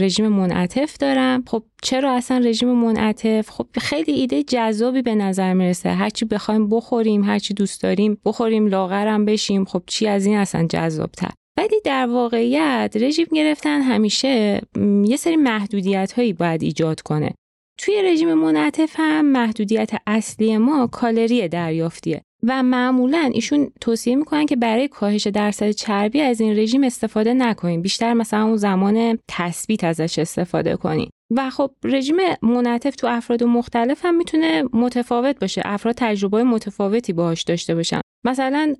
رژیم 0.00 0.28
منعطف 0.28 0.96
دارم. 0.96 1.44
خب 1.46 1.62
چرا 1.82 2.12
اصلا 2.12 2.38
رژیم 2.38 2.68
منعطف؟ 2.68 3.50
خب 3.50 3.66
خیلی 3.78 4.12
ایده 4.12 4.42
جذابی 4.42 5.02
به 5.02 5.14
نظر 5.14 5.52
می‌رسه. 5.52 5.88
هرچی 5.88 6.24
بخوایم 6.24 6.68
بخوریم 6.68 7.24
هرچی 7.24 7.54
دوست 7.54 7.82
داریم 7.82 8.18
بخوریم 8.24 8.66
لاغرم 8.66 9.24
بشیم. 9.24 9.64
خب 9.64 9.82
چی 9.86 10.06
از 10.06 10.26
این 10.26 10.36
اصلا 10.36 10.66
جذابتر؟ 10.66 11.30
ولی 11.58 11.80
در 11.84 12.06
واقعیت 12.06 12.96
رژیم 13.00 13.26
گرفتن 13.32 13.82
همیشه 13.82 14.60
یه 15.04 15.16
سری 15.16 15.36
محدودیت 15.36 16.12
هایی 16.12 16.32
باید 16.32 16.62
ایجاد 16.62 17.00
کنه. 17.00 17.34
توی 17.78 18.02
رژیم 18.02 18.34
منعطف 18.34 18.94
هم 18.94 19.26
محدودیت 19.26 19.90
اصلی 20.06 20.56
ما 20.56 20.86
کالری 20.86 21.48
دریافتیه. 21.48 22.22
و 22.42 22.62
معمولا 22.62 23.30
ایشون 23.34 23.70
توصیه 23.80 24.16
می‌کنن 24.16 24.46
که 24.46 24.56
برای 24.56 24.88
کاهش 24.88 25.26
درصد 25.26 25.70
چربی 25.70 26.20
از 26.20 26.40
این 26.40 26.58
رژیم 26.58 26.84
استفاده 26.84 27.34
نکنیم 27.34 27.82
بیشتر 27.82 28.14
مثلا 28.14 28.44
اون 28.44 28.56
زمان 28.56 29.18
تثبیت 29.28 29.84
ازش 29.84 30.18
استفاده 30.18 30.76
کنیم 30.76 31.10
و 31.36 31.50
خب 31.50 31.70
رژیم 31.84 32.16
منعطف 32.42 32.96
تو 32.96 33.06
افراد 33.06 33.44
مختلف 33.44 34.04
هم 34.04 34.14
می‌تونه 34.14 34.62
متفاوت 34.72 35.40
باشه. 35.40 35.62
افراد 35.64 35.94
تجربه 35.98 36.44
متفاوتی 36.44 37.12
باهاش 37.12 37.42
داشته 37.42 37.74
باشن. 37.74 38.00
مثلا 38.24 38.74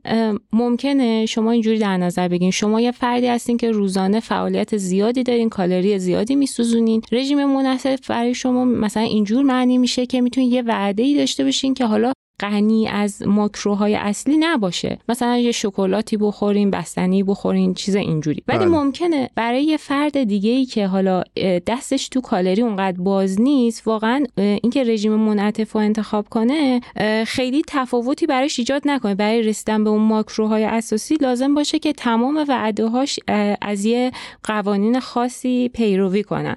ممکنه 0.53 1.27
شما 1.27 1.51
اینجوری 1.51 1.79
در 1.79 1.97
نظر 1.97 2.29
بگیرین. 2.29 2.51
شما 2.51 2.81
یه 2.81 2.93
فردی 2.93 3.27
هستین 3.27 3.57
که 3.57 3.71
روزانه 3.71 4.21
فعالیت 4.21 4.77
زیادی 4.77 5.23
دارین 5.23 5.49
کالری 5.49 5.99
زیادی 5.99 6.37
میسوزونین. 6.37 7.03
رژیم 7.13 7.45
منعطف 7.45 8.11
برای 8.11 8.35
شما 8.35 8.65
مثلا 8.65 9.03
اینجور 9.03 9.43
معنی 9.43 9.79
میشه 9.79 10.07
که 10.07 10.21
می‌تونین 10.21 10.53
یه 10.53 10.63
وعده 10.63 11.03
ای 11.03 11.17
داشته 11.17 11.45
باشین 11.45 11.75
که 11.75 11.85
حالا 11.85 12.13
غنی 12.41 12.89
از 12.89 13.23
ماکروهای 13.27 13.95
اصلی 13.95 14.37
نباشه. 14.39 14.99
مثلا 15.09 15.37
یه 15.37 15.53
شکلاتی 15.53 16.17
بخورین 16.17 16.71
بستنی 16.71 17.23
بخورین 17.23 17.75
چیز 17.75 17.97
اینجوری. 17.97 18.43
ولی 18.49 18.59
بله. 18.59 18.69
ممکنه 18.69 19.31
برای 19.35 19.65
یه 19.65 19.77
فرد 19.77 20.25
دیگه 20.25 20.51
ای 20.51 20.65
که 20.65 20.87
حالا 20.87 21.23
دستش 21.67 22.09
تو 22.09 22.21
کالری 22.21 22.63
اونقدر 22.63 23.01
باز 23.01 23.41
نیست 23.41 23.87
واقعا 23.87 24.25
اینکه 24.37 24.85
رژیم 24.85 25.13
منعطف 25.13 25.73
رو 25.73 25.81
انتخاب 25.81 26.29
کنه 26.29 26.81
خیلی 27.27 27.63
تفاوتی 27.67 28.27
براش 28.27 28.59
ایجاد 28.59 28.83
نکنه. 28.85 29.15
برای 29.15 29.43
رسیدن 29.43 29.85
به 29.85 29.91
اون 29.91 30.03
ماکروهای 30.03 30.65
اساسی 30.65 31.15
لازم 31.15 31.55
باشه 31.55 31.79
که 31.79 31.93
تمام 31.93 32.45
وعده 32.49 32.87
هاش 32.87 33.19
از 33.63 33.85
یه 33.85 34.11
قوانین 34.45 35.01
خاصی 35.01 35.69
پیروی 35.69 36.23
کنن. 36.23 36.57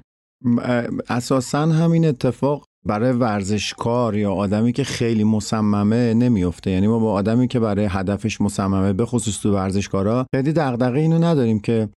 اساسا 1.10 1.66
همین 1.66 2.06
اتفاق 2.06 2.66
برای 2.86 3.12
ورزشکار 3.12 4.18
یا 4.18 4.34
آدمی 4.34 4.74
که 4.74 4.84
خیلی 4.84 5.24
مصممه 5.24 6.14
نمیفته. 6.14 6.72
یعنی 6.72 6.88
ما 6.88 7.00
با 7.00 7.12
آدمی 7.12 7.48
که 7.48 7.60
برای 7.60 7.88
هدفش 7.90 8.42
مصممه 8.42 8.94
به 8.94 9.06
خصوص 9.06 9.42
تو 9.42 9.54
ورزشکارا 9.54 10.26
خیلی 10.36 10.54
دغدغه 10.54 11.00
اینو 11.00 11.20
نداریم 11.20 11.60
که 11.60 11.90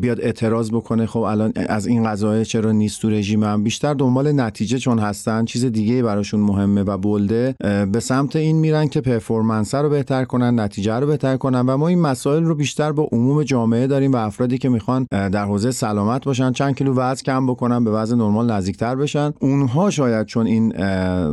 بیاد 0.00 0.20
اعتراض 0.20 0.70
بکنه 0.70 1.06
خب 1.06 1.20
الان 1.20 1.52
از 1.56 1.86
این 1.86 2.04
غذاهه 2.04 2.44
چرا 2.44 2.72
نیست 2.72 3.02
تو 3.02 3.10
رژیمم 3.10 3.64
بیشتر 3.64 3.94
دنبال 3.94 4.32
نتیجه‌شون 4.32 4.98
هستن 4.98 5.44
چیز 5.44 5.64
دیگه 5.64 6.02
براشون 6.02 6.40
مهمه 6.40 6.82
و 6.82 6.98
بله 6.98 7.54
به 7.92 8.00
سمت 8.00 8.36
این 8.36 8.56
میرن 8.56 8.88
که 8.88 9.00
performance 9.00 9.74
رو 9.74 9.88
بهتر 9.88 10.24
کنن 10.24 10.60
نتیجه 10.60 10.94
رو 10.94 11.06
بهتر 11.06 11.36
کنن 11.36 11.60
و 11.60 11.76
ما 11.76 11.88
این 11.88 12.00
مسائل 12.00 12.42
رو 12.42 12.54
بیشتر 12.54 12.92
با 12.92 13.08
عموم 13.12 13.42
جامعه 13.42 13.86
داریم 13.86 14.12
و 14.12 14.16
افرادی 14.16 14.58
که 14.58 14.68
می‌خوان 14.68 15.06
در 15.10 15.44
حوزه 15.44 15.70
سلامت 15.70 16.24
باشن 16.24 16.52
چند 16.52 16.76
کیلو 16.76 16.94
وزن 16.94 17.22
کم 17.22 17.46
بکنن 17.46 17.84
به 17.84 17.90
وزن 17.90 18.16
نرمال 18.16 18.50
نزدیکتر 18.50 18.94
بشن. 18.94 19.32
اونها 19.40 19.90
شاید 19.90 20.26
چون 20.26 20.46
این 20.46 20.72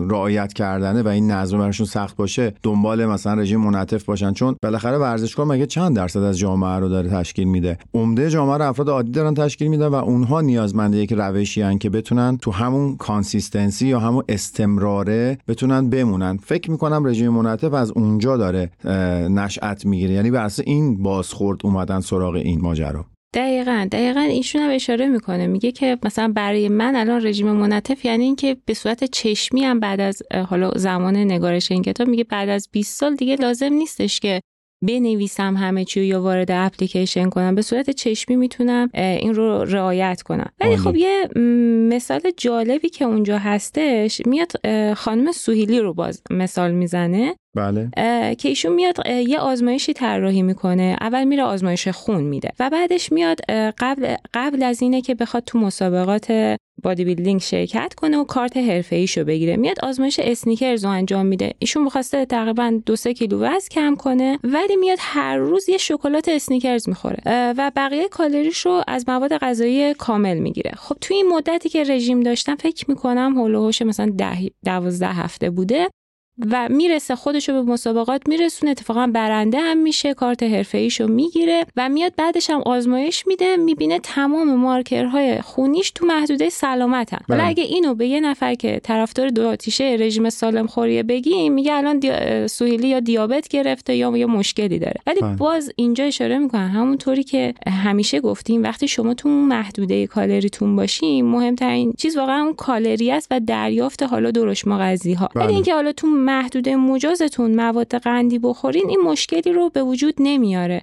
رعایت 0.09 0.53
کردنه 0.53 1.01
و 1.01 1.07
این 1.07 1.31
نظم 1.31 1.57
براشون 1.57 1.85
سخت 1.85 2.15
باشه 2.15 2.53
دنبال 2.63 3.05
مثلا 3.05 3.33
رژیم 3.33 3.61
منعطف 3.61 4.03
باشن. 4.03 4.33
چون 4.33 4.55
بالاخره 4.63 4.97
ورزشکار 4.97 5.45
مگه 5.45 5.65
چند 5.65 5.95
درصد 5.95 6.19
از 6.19 6.37
جامعه 6.37 6.79
رو 6.79 6.89
داره 6.89 7.09
تشکیل 7.09 7.47
میده؟ 7.47 7.77
عمده 7.93 8.24
جامعه 8.29 8.57
رو 8.57 8.69
افراد 8.69 8.89
عادی 8.89 9.11
دارن 9.11 9.33
تشکیل 9.33 9.67
میدن 9.67 9.87
و 9.87 9.95
اونها 9.95 10.41
نیازمنده 10.41 10.97
یک 10.97 11.13
روشی 11.13 11.61
هن 11.61 11.77
که 11.77 11.89
بتونن 11.89 12.37
تو 12.37 12.51
همون 12.51 12.97
consistency 12.97 13.87
یا 13.87 13.99
همون 13.99 14.23
استمراره 14.29 15.37
بتونن 15.47 15.89
بمونن. 15.89 16.37
فکر 16.37 16.71
می‌کنم 16.71 17.07
رژیم 17.07 17.29
منعطف 17.29 17.73
از 17.73 17.91
اونجا 17.91 18.37
داره 18.37 18.71
نشأت 19.29 19.85
می‌گیره. 19.85 20.13
یعنی 20.13 20.31
بر 20.31 20.51
این 20.65 21.03
بازخورد 21.03 21.59
اومدن 21.63 21.99
سراغ 21.99 22.35
این 22.35 22.61
ماجرا. 22.61 23.05
دقیقا 23.33 23.87
دقیقا 23.91 24.19
ایشون 24.19 24.61
هم 24.61 24.69
اشاره 24.71 25.07
می‌کنه. 25.07 25.47
میگه 25.47 25.71
که 25.71 25.97
مثلا 26.03 26.33
برای 26.35 26.69
من 26.69 26.95
الان 26.95 27.25
رژیم 27.25 27.51
منعطف 27.51 28.05
یعنی 28.05 28.23
اینکه 28.23 28.57
به 28.65 28.73
صورت 28.73 29.03
چشمی 29.03 29.63
هم 29.63 29.79
بعد 29.79 30.01
از 30.01 30.21
حالا 30.49 30.71
زمان 30.75 31.17
نگارش 31.17 31.71
این 31.71 31.81
کتاب 31.81 32.07
میگه 32.07 32.23
بعد 32.23 32.49
از 32.49 32.69
20 32.71 32.99
سال 32.99 33.15
دیگه 33.15 33.35
لازم 33.35 33.73
نیستش 33.73 34.19
که 34.19 34.41
بنویسم 34.81 35.55
همه 35.55 35.85
چی 35.85 36.01
یا 36.01 36.21
وارد 36.21 36.51
اپلیکیشن 36.51 37.29
کنم. 37.29 37.55
به 37.55 37.61
صورت 37.61 37.89
چشمی 37.89 38.35
می‌تونم 38.35 38.89
این 38.93 39.33
رو 39.33 39.63
رعایت 39.63 40.21
کنم. 40.21 40.49
ولی 40.59 40.77
خب 40.77 40.95
یه 40.95 41.29
مثال 41.89 42.21
جالبی 42.37 42.89
که 42.89 43.05
اونجا 43.05 43.37
هستش 43.37 44.21
میاد 44.25 44.51
خانم 44.93 45.31
سوهیلی 45.31 45.79
رو 45.79 45.93
باز 45.93 46.21
مثال 46.29 46.71
می‌زنه. 46.71 47.35
بله. 47.55 47.89
که 48.35 48.49
ایشون 48.49 48.73
میاد 48.73 49.07
یه 49.07 49.39
آزمایشی 49.39 49.93
طراحی 49.93 50.41
می‌کنه. 50.41 50.97
اول 51.01 51.23
میره 51.23 51.43
آزمایش 51.43 51.87
خون 51.87 52.23
میده 52.23 52.51
و 52.59 52.69
بعدش 52.69 53.11
میاد 53.11 53.39
قبل 53.77 54.15
قبل 54.33 54.63
از 54.63 54.81
اینه 54.81 55.01
که 55.01 55.15
بخواد 55.15 55.43
تو 55.43 55.59
مسابقات 55.59 56.57
bodybuilding 56.83 57.41
شرکت 57.41 57.93
کنه 57.93 58.17
و 58.17 58.23
کارت 58.23 58.57
حرفه‌ایشو 58.57 59.23
بگیره. 59.23 59.57
میاد 59.57 59.79
آزمایش 59.83 60.19
Snickers 60.19 60.85
رو 60.85 60.91
انجام 60.91 61.25
میده. 61.25 61.53
ایشون 61.59 61.83
می‌خواسته 61.83 62.25
تقریبا 62.25 62.79
دو 62.85 62.95
سه 62.95 63.13
کیلو 63.13 63.39
وزن 63.39 63.67
کم 63.71 63.95
کنه 63.95 64.39
ولی 64.43 64.75
میاد 64.75 64.97
هر 65.01 65.37
روز 65.37 65.69
یه 65.69 65.77
شکلات 65.77 66.29
Snickers 66.29 66.89
می‌خوره. 66.89 67.53
و 67.57 67.71
بقیه 67.75 68.07
کالریش 68.07 68.67
از 68.87 69.05
مواد 69.07 69.37
غذایی 69.37 69.93
کامل 69.93 70.37
می‌گیره. 70.37 70.71
خب 70.77 70.95
توی 71.01 71.17
این 71.17 71.27
مدتی 71.27 71.69
که 71.69 71.83
رژیم 71.83 72.19
داشتم 72.19 72.55
فکر 72.55 72.85
می‌کنم 72.87 73.33
حول 73.37 73.55
مثلا 73.85 74.11
ده 74.17 74.37
دوازده 74.65 75.07
هفته 75.07 75.49
بوده. 75.49 75.89
و 76.51 76.69
می‌رسه 76.69 77.15
خودشو 77.15 77.53
به 77.53 77.71
مسابقات 77.71 78.21
میرسونه 78.27 78.71
اتفاقا 78.71 79.07
برنده 79.07 79.59
هم 79.59 79.77
میشه 79.77 80.13
کارت 80.13 80.43
حرفه 80.43 80.89
می‌گیره 80.99 81.65
و 81.75 81.89
میاد 81.89 82.13
بعدش 82.17 82.49
هم 82.49 82.61
آزمایش 82.61 83.27
میده 83.27 83.57
می‌بینه 83.57 83.99
تمام 83.99 84.55
مارکرهای 84.55 85.41
خونیش 85.41 85.91
تو 85.91 86.05
محدوده 86.05 86.49
سلامتن 86.49 87.17
ولی 87.29 87.39
بله. 87.39 87.49
اگه 87.49 87.63
اینو 87.63 87.95
به 87.95 88.07
یه 88.07 88.19
نفر 88.19 88.53
که 88.53 88.79
طرفدار 88.83 89.29
دو 89.29 89.47
آتیشه 89.47 89.97
رژیم 89.99 90.29
سالم 90.29 90.67
خوریه 90.67 91.03
بگیم 91.03 91.53
میگه 91.53 91.73
الان 91.73 91.99
دی... 91.99 92.11
سوهیلی 92.47 92.87
یا 92.87 92.99
دیابت 92.99 93.47
گرفته 93.47 93.95
یا 93.95 94.17
یه 94.17 94.25
مشکلی 94.25 94.79
داره 94.79 95.01
ولی 95.07 95.19
بله. 95.21 95.35
باز 95.35 95.71
اینجا 95.75 96.03
اشاره 96.03 96.37
می‌کنم 96.37 96.71
همونطوری 96.75 97.23
که 97.23 97.53
همیشه 97.67 98.19
گفتیم 98.19 98.63
وقتی 98.63 98.87
شما 98.87 99.13
تو 99.13 99.29
محدوده 99.29 100.07
کالریتون 100.07 100.75
باشین 100.75 101.25
مهمترین 101.25 101.93
چیز 101.97 102.17
واقعا 102.17 102.43
اون 102.43 102.53
کالری 102.53 103.11
است 103.11 103.27
و 103.31 103.39
دریافت 103.39 104.03
حالا 104.03 104.31
درشت 104.31 104.67
مغذی 104.67 105.13
ها 105.13 105.29
بله. 105.35 105.45
ولی 105.45 105.53
اینکه 105.53 105.73
حالا 105.73 105.91
تو 105.91 106.07
محدوده 106.25 106.75
مجازتون 106.75 107.55
مواد 107.55 107.95
قندی 107.95 108.39
بخورین 108.39 108.89
این 108.89 108.99
مشکلی 109.05 109.53
رو 109.53 109.69
به 109.69 109.83
وجود 109.83 110.15
نمیاره. 110.19 110.81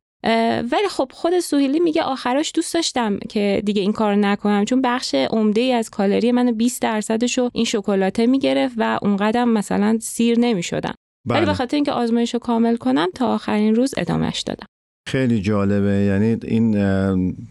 ولی 0.73 0.89
خب 0.91 1.11
خود 1.15 1.41
سوهیلی 1.41 1.81
میگه 1.81 2.03
آخراش 2.03 2.53
دوست 2.55 2.75
داشتم 2.75 3.19
که 3.19 3.63
دیگه 3.65 3.83
این 3.83 3.93
کار 3.93 4.15
نکنم 4.15 4.65
چون 4.65 4.83
بخش 4.83 5.15
عمده 5.15 5.61
ای 5.61 5.73
از 5.73 5.91
کالری 5.91 6.33
منو 6.33 6.53
20 6.53 6.83
درصدش 6.83 7.39
رو 7.39 7.51
این 7.55 7.65
شکلاته 7.65 8.27
می‌گرفت 8.27 8.75
و 8.79 8.99
اونقدر 9.03 9.45
مثلا 9.45 9.99
سیر 10.01 10.39
نمی‌شدم. 10.39 10.95
ولی 11.27 11.41
به 11.41 11.47
بله. 11.47 11.55
خاطر 11.55 11.75
اینکه 11.77 11.93
آزمایش 11.93 12.35
رو 12.35 12.41
کامل 12.41 12.77
کنم 12.77 13.09
تا 13.15 13.35
آخرین 13.35 13.75
روز 13.75 13.95
ادامش 13.97 14.41
دادم. 14.41 14.67
خیلی 15.09 15.41
جالبه. 15.41 15.93
یعنی 15.93 16.37
این 16.45 16.71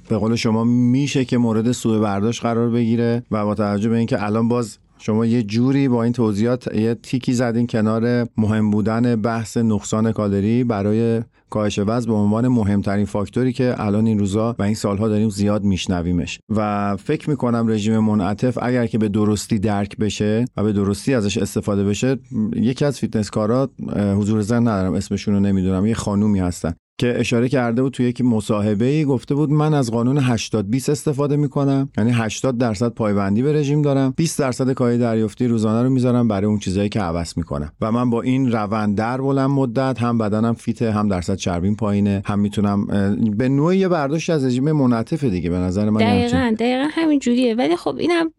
به 0.09 0.17
قول 0.17 0.35
شما 0.35 0.63
میشه 0.63 1.25
که 1.25 1.37
مورد 1.37 1.71
سوء 1.71 1.99
برداشت 1.99 2.41
قرار 2.41 2.69
بگیره 2.69 3.23
و 3.31 3.45
با 3.45 3.55
توجه 3.55 3.89
به 3.89 3.97
اینکه 3.97 4.23
الان 4.23 4.47
باز 4.47 4.77
شما 5.01 5.25
یه 5.25 5.43
جوری 5.43 5.87
با 5.87 6.03
این 6.03 6.13
توضیحات 6.13 6.75
یه 6.75 6.95
تیکی 6.95 7.33
زدین 7.33 7.67
کنار 7.67 8.27
مهم 8.37 8.71
بودن 8.71 9.15
بحث 9.15 9.57
نقصان 9.57 10.11
کالری 10.11 10.63
برای 10.63 11.21
کاهش 11.49 11.79
وزن 11.79 12.09
به 12.09 12.13
عنوان 12.13 12.47
مهمترین 12.47 13.05
فاکتوری 13.05 13.53
که 13.53 13.75
الان 13.77 14.05
این 14.05 14.19
روزا 14.19 14.55
و 14.59 14.63
این 14.63 14.75
سالها 14.75 15.07
داریم 15.07 15.29
زیاد 15.29 15.63
میشنویمش. 15.63 16.39
و 16.49 16.97
فکر 16.97 17.29
می‌کنم 17.29 17.67
رژیم 17.67 17.99
منعطف 17.99 18.57
اگر 18.61 18.85
که 18.87 18.97
به 18.97 19.09
درستی 19.09 19.59
درک 19.59 19.97
بشه 19.97 20.45
و 20.57 20.63
به 20.63 20.73
درستی 20.73 21.13
ازش 21.13 21.37
استفاده 21.37 21.83
بشه 21.83 22.17
یکی 22.55 22.85
از 22.85 22.99
فیتنس 22.99 23.29
کارا 23.29 23.69
حضور 24.17 24.41
ذهن 24.41 24.61
ندارم 24.67 24.93
اسمشون 24.93 25.33
رو 25.33 25.39
نمی‌دونم 25.39 25.85
یه 25.85 25.93
خانومی 25.93 26.39
هستن. 26.39 26.73
که 27.01 27.19
اشاره 27.19 27.49
کرده 27.49 27.83
بود 27.83 27.93
توی 27.93 28.05
یک 28.05 28.21
مصاحبه 28.21 28.85
ای 28.85 29.05
گفته 29.05 29.35
بود 29.35 29.49
من 29.49 29.73
از 29.73 29.91
قانون 29.91 30.17
80 30.17 30.69
20 30.69 30.89
استفاده 30.89 31.35
می‌کنم. 31.35 31.89
یعنی 31.97 32.11
80 32.11 32.57
درصد 32.57 32.89
پایبندی 32.89 33.41
به 33.41 33.53
رژیم 33.53 33.81
دارم. 33.81 34.13
20 34.17 34.39
درصد 34.39 34.73
کالری 34.73 34.97
دریافتی 34.97 35.47
روزانه 35.47 35.83
رو 35.83 35.89
می‌ذارم 35.89 36.27
برای 36.27 36.45
اون 36.45 36.59
چیزایی 36.59 36.89
که 36.89 36.99
هوس 36.99 37.33
می‌کنم. 37.37 37.71
و 37.81 37.91
من 37.91 38.09
با 38.09 38.21
این 38.21 38.51
روند 38.51 38.97
در 38.97 39.17
بلند 39.17 39.49
مدت 39.49 40.01
هم 40.01 40.17
بدنم 40.17 40.53
fit 40.53 40.82
ه 40.82 40.91
هم 40.91 41.07
درصد 41.09 41.35
چربیم 41.35 41.75
پایینه 41.75 42.21
هم 42.25 42.39
می‌تونم 42.39 42.85
به 43.37 43.49
نوعی 43.49 43.77
یه 43.77 43.87
برداشت 43.87 44.29
از 44.29 44.45
رژیم 44.45 44.71
منعطف 44.71 45.23
دیگه 45.23 45.49
به 45.49 45.57
نظر 45.57 45.89
من 45.89 46.01
دقیقا 46.01 46.55
دقیقا 46.59 46.87
همین 46.91 47.19
جوریه. 47.19 47.55
ولی 47.55 47.75
خب 47.75 47.95
اینم 47.97 48.31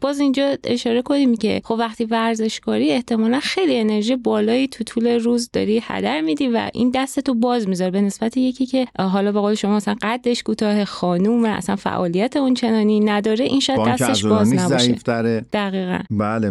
باز 0.00 0.20
اینجا 0.20 0.56
اشاره 0.64 1.02
کنیم 1.02 1.36
که 1.36 1.60
خب 1.64 1.76
وقتی 1.78 2.04
ورزشکاری 2.04 2.90
احتمالا 2.90 3.40
خیلی 3.40 3.78
انرژی 3.78 4.16
بالایی 4.16 4.68
تو 4.68 4.84
طول 4.84 5.06
روز 5.06 5.50
داری 5.52 5.80
هدر 5.82 6.20
میدی 6.20 6.48
و 6.48 6.70
این 6.74 6.90
دستتو 6.94 7.34
باز 7.34 7.68
می‌ذاره. 7.68 8.07
نسبت 8.08 8.36
یکی 8.36 8.66
که 8.66 8.86
حالا 8.98 9.32
به 9.32 9.40
قول 9.40 9.54
شما 9.54 9.76
مثلا 9.76 9.96
قدش 10.02 10.42
کوتاه 10.42 10.84
خانوم 10.84 11.44
اصلا 11.44 11.76
فعالیت 11.76 12.36
اون 12.36 12.54
چنانی 12.54 13.00
نداره 13.00 13.44
این 13.44 13.60
شاید 13.60 13.80
دستش 13.88 14.24
باز 14.24 14.54
نباشه. 14.54 14.92
دقیقا. 15.52 15.98
بله 16.10 16.50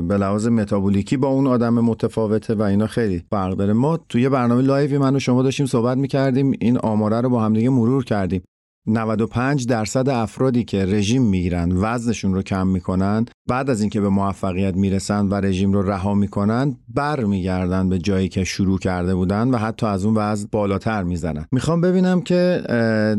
به 0.00 0.16
لحاظ 0.16 0.46
متابولیکی 0.46 1.16
با 1.16 1.28
اون 1.28 1.46
آدم 1.46 1.74
متفاوته 1.74 2.54
و 2.54 2.62
اینا 2.62 2.86
خیلی 2.86 3.22
فرق 3.30 3.54
داره. 3.54 3.72
ما 3.72 3.96
توی 4.08 4.28
برنامه 4.28 4.62
لایوی 4.62 4.98
من 4.98 5.16
و 5.16 5.18
شما 5.18 5.42
داشتیم 5.42 5.66
صحبت 5.66 5.96
می‌کردیم 5.96 6.52
این 6.60 6.78
آماره 6.78 7.20
رو 7.20 7.28
با 7.28 7.42
همدیگه 7.42 7.70
مرور 7.70 8.04
کردیم. 8.04 8.42
95 8.86 9.66
درصد 9.66 10.08
افرادی 10.08 10.64
که 10.64 10.84
رژیم 10.86 11.22
می‌گیرن 11.22 11.72
وزنشون 11.72 12.34
رو 12.34 12.42
کم 12.42 12.66
می‌کنن 12.66 13.26
بعد 13.48 13.70
از 13.70 13.80
اینکه 13.80 14.00
به 14.00 14.08
موفقیت 14.08 14.76
می‌رسن 14.76 15.26
و 15.26 15.34
رژیم 15.34 15.72
رو 15.72 15.82
رها 15.82 16.14
می‌کنن 16.14 16.76
برمیگردن 16.88 17.88
به 17.88 17.98
جایی 17.98 18.28
که 18.28 18.44
شروع 18.44 18.78
کرده 18.78 19.14
بودن 19.14 19.48
و 19.48 19.56
حتی 19.56 19.86
از 19.86 20.04
اون 20.04 20.14
وزن 20.16 20.48
بالاتر 20.52 21.02
می‌زنن 21.02 21.46
می‌خوام 21.52 21.80
ببینم 21.80 22.20
که 22.20 22.62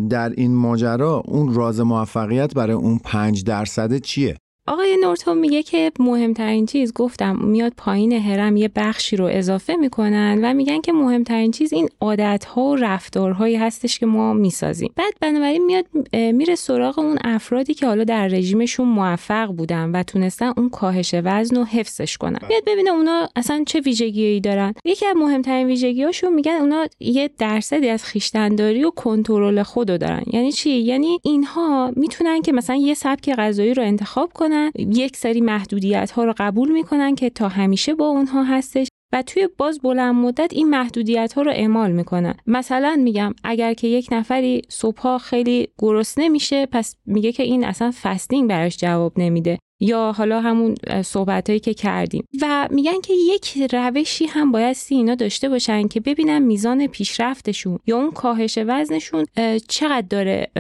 در 0.10 0.30
این 0.30 0.56
ماجرا 0.56 1.24
اون 1.26 1.54
راز 1.54 1.80
موفقیت 1.80 2.54
برای 2.54 2.76
اون 2.76 3.00
5 3.04 3.44
درصد 3.44 3.98
چیه؟ 3.98 4.38
آقای 4.68 4.98
نورتون 5.02 5.38
میگه 5.38 5.64
که 5.64 5.92
مهمترین 6.00 6.66
چیز 6.66 6.94
گفتم 6.94 7.36
میاد 7.36 7.74
پایین 7.78 8.12
هرم 8.12 8.58
یه 8.58 8.72
بخشی 8.76 9.16
رو 9.16 9.26
اضافه 9.32 9.76
می‌کنن 9.76 10.40
و 10.44 10.54
میگن 10.54 10.82
که 10.82 10.94
مهمترین 10.94 11.52
چیز 11.52 11.74
این 11.74 11.90
عادت 12.02 12.46
ها 12.46 12.62
و 12.62 12.76
رفتارهایی 12.76 13.56
هستش 13.56 14.00
که 14.00 14.06
ما 14.06 14.34
می‌سازیم. 14.34 14.94
بعد 14.96 15.14
بنابراین 15.22 15.66
میاد 15.66 15.86
میره 16.14 16.56
سراغ 16.56 17.00
اون 17.00 17.18
افرادی 17.24 17.74
که 17.74 17.86
حالا 17.86 18.04
در 18.04 18.28
رژیمشون 18.28 18.88
موفق 18.88 19.46
بودن 19.46 19.92
و 19.92 20.04
تونستن 20.04 20.54
اون 20.58 20.70
کاهش 20.70 21.16
وزن 21.24 21.56
رو 21.56 21.64
حفظش 21.64 22.18
کنن. 22.18 22.40
میاد 22.50 22.64
ببینه 22.68 22.90
اونا 22.90 23.30
اصلا 23.36 23.64
چه 23.68 23.80
ویژگیایی 23.80 24.42
دارن. 24.42 24.74
یکی 24.86 25.06
از 25.06 25.16
مهمترین 25.16 25.68
ویژگیهاشون 25.68 26.34
میگن 26.34 26.52
اونا 26.52 26.88
یه 27.00 27.30
درصدی 27.38 27.90
از 27.90 28.04
خیشتنداری 28.04 28.84
و 28.84 28.90
کنترل 28.90 29.64
خودو 29.64 29.98
دارن. 29.98 30.24
یعنی 30.34 30.52
چی؟ 30.52 30.70
یعنی 30.70 31.20
اینها 31.24 31.92
می‌تونن 31.96 32.42
که 32.42 32.52
مثلا 32.52 32.76
یه 32.76 32.94
سبک 32.94 33.36
غذایی 33.36 33.74
رو 33.74 33.84
انتخاب 33.84 34.34
کنن 34.34 34.51
یک 34.76 35.18
سری 35.18 35.42
محدودیت 35.42 36.12
ها 36.12 36.26
رو 36.26 36.34
قبول 36.38 36.72
می‌کنن 36.72 37.16
که 37.16 37.30
تا 37.30 37.48
همیشه 37.48 37.94
با 37.94 38.08
اونها 38.08 38.44
هستش 38.44 38.88
و 39.14 39.22
توی 39.22 39.50
باز 39.58 39.80
بلند 39.80 40.16
مدت 40.16 40.54
این 40.54 40.70
محدودیت 40.70 41.34
ها 41.34 41.42
رو 41.42 41.52
اعمال 41.52 41.92
می‌کنن. 41.92 42.36
مثلا 42.48 43.00
میگم 43.04 43.34
اگر 43.44 43.74
که 43.74 43.88
یک 43.88 44.08
نفری 44.12 44.62
صبحها 44.70 45.18
خیلی 45.18 45.68
گرسنه 45.78 46.30
میشه 46.30 46.66
پس 46.66 46.96
میگه 47.06 47.32
که 47.32 47.44
این 47.44 47.66
اصلا 47.66 47.92
فستینگ 48.02 48.50
براش 48.50 48.78
جواب 48.78 49.20
نمیده. 49.20 49.60
یا 49.82 50.14
حالا 50.18 50.42
همون 50.42 50.76
صحبت 51.06 51.50
هایی 51.50 51.60
که 51.60 51.74
کردیم. 51.74 52.24
و 52.42 52.68
میگن 52.72 53.02
که 53.04 53.14
یک 53.14 53.74
روشی 53.74 54.26
هم 54.26 54.52
باید 54.52 54.78
اینا 54.90 55.16
داشته 55.16 55.50
باشن 55.50 55.88
که 55.88 56.00
ببینن 56.00 56.40
میزان 56.40 56.88
پیشرفتشون 56.88 57.80
یا 57.88 57.98
اون 57.98 58.12
کاهش 58.12 58.60
وزنشون 58.68 59.26
چقدر 59.68 60.08
داره 60.10 60.52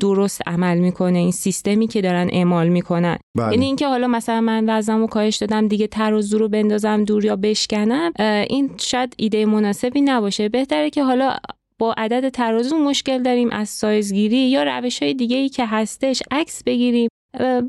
درست 0.00 0.48
عمل 0.48 0.78
می‌کنه 0.78 1.18
این 1.18 1.30
سیستمی 1.30 1.86
که 1.86 2.00
دارن 2.00 2.28
اعمال 2.32 2.68
می‌کنن. 2.68 3.18
بله. 3.38 3.52
یعنی 3.52 3.64
اینکه 3.64 3.86
حالا 3.86 4.06
مثلا 4.06 4.40
من 4.40 4.64
وزنم 4.68 5.00
رو 5.00 5.06
کاهش 5.06 5.36
دادم 5.36 5.68
دیگه 5.68 5.86
ترازو 5.86 6.38
رو 6.38 6.48
بندازم 6.48 7.04
دور 7.04 7.24
یا 7.24 7.36
بشکنم 7.36 8.12
این 8.50 8.70
شاید 8.78 9.14
ایده 9.16 9.46
مناسبی 9.46 10.00
نباشه. 10.00 10.48
بهتره 10.48 10.90
که 10.90 11.04
حالا 11.04 11.36
با 11.78 11.94
عدد 11.96 12.28
ترازو 12.28 12.78
مشکل 12.78 13.22
داریم 13.22 13.50
از 13.50 13.68
سایزگیری 13.68 14.36
یا 14.36 14.62
روش 14.62 15.02
های 15.02 15.14
دیگه 15.14 15.36
ای 15.36 15.48
که 15.48 15.66
هستش 15.66 16.22
عکس 16.30 16.62
بگیریم. 16.64 17.08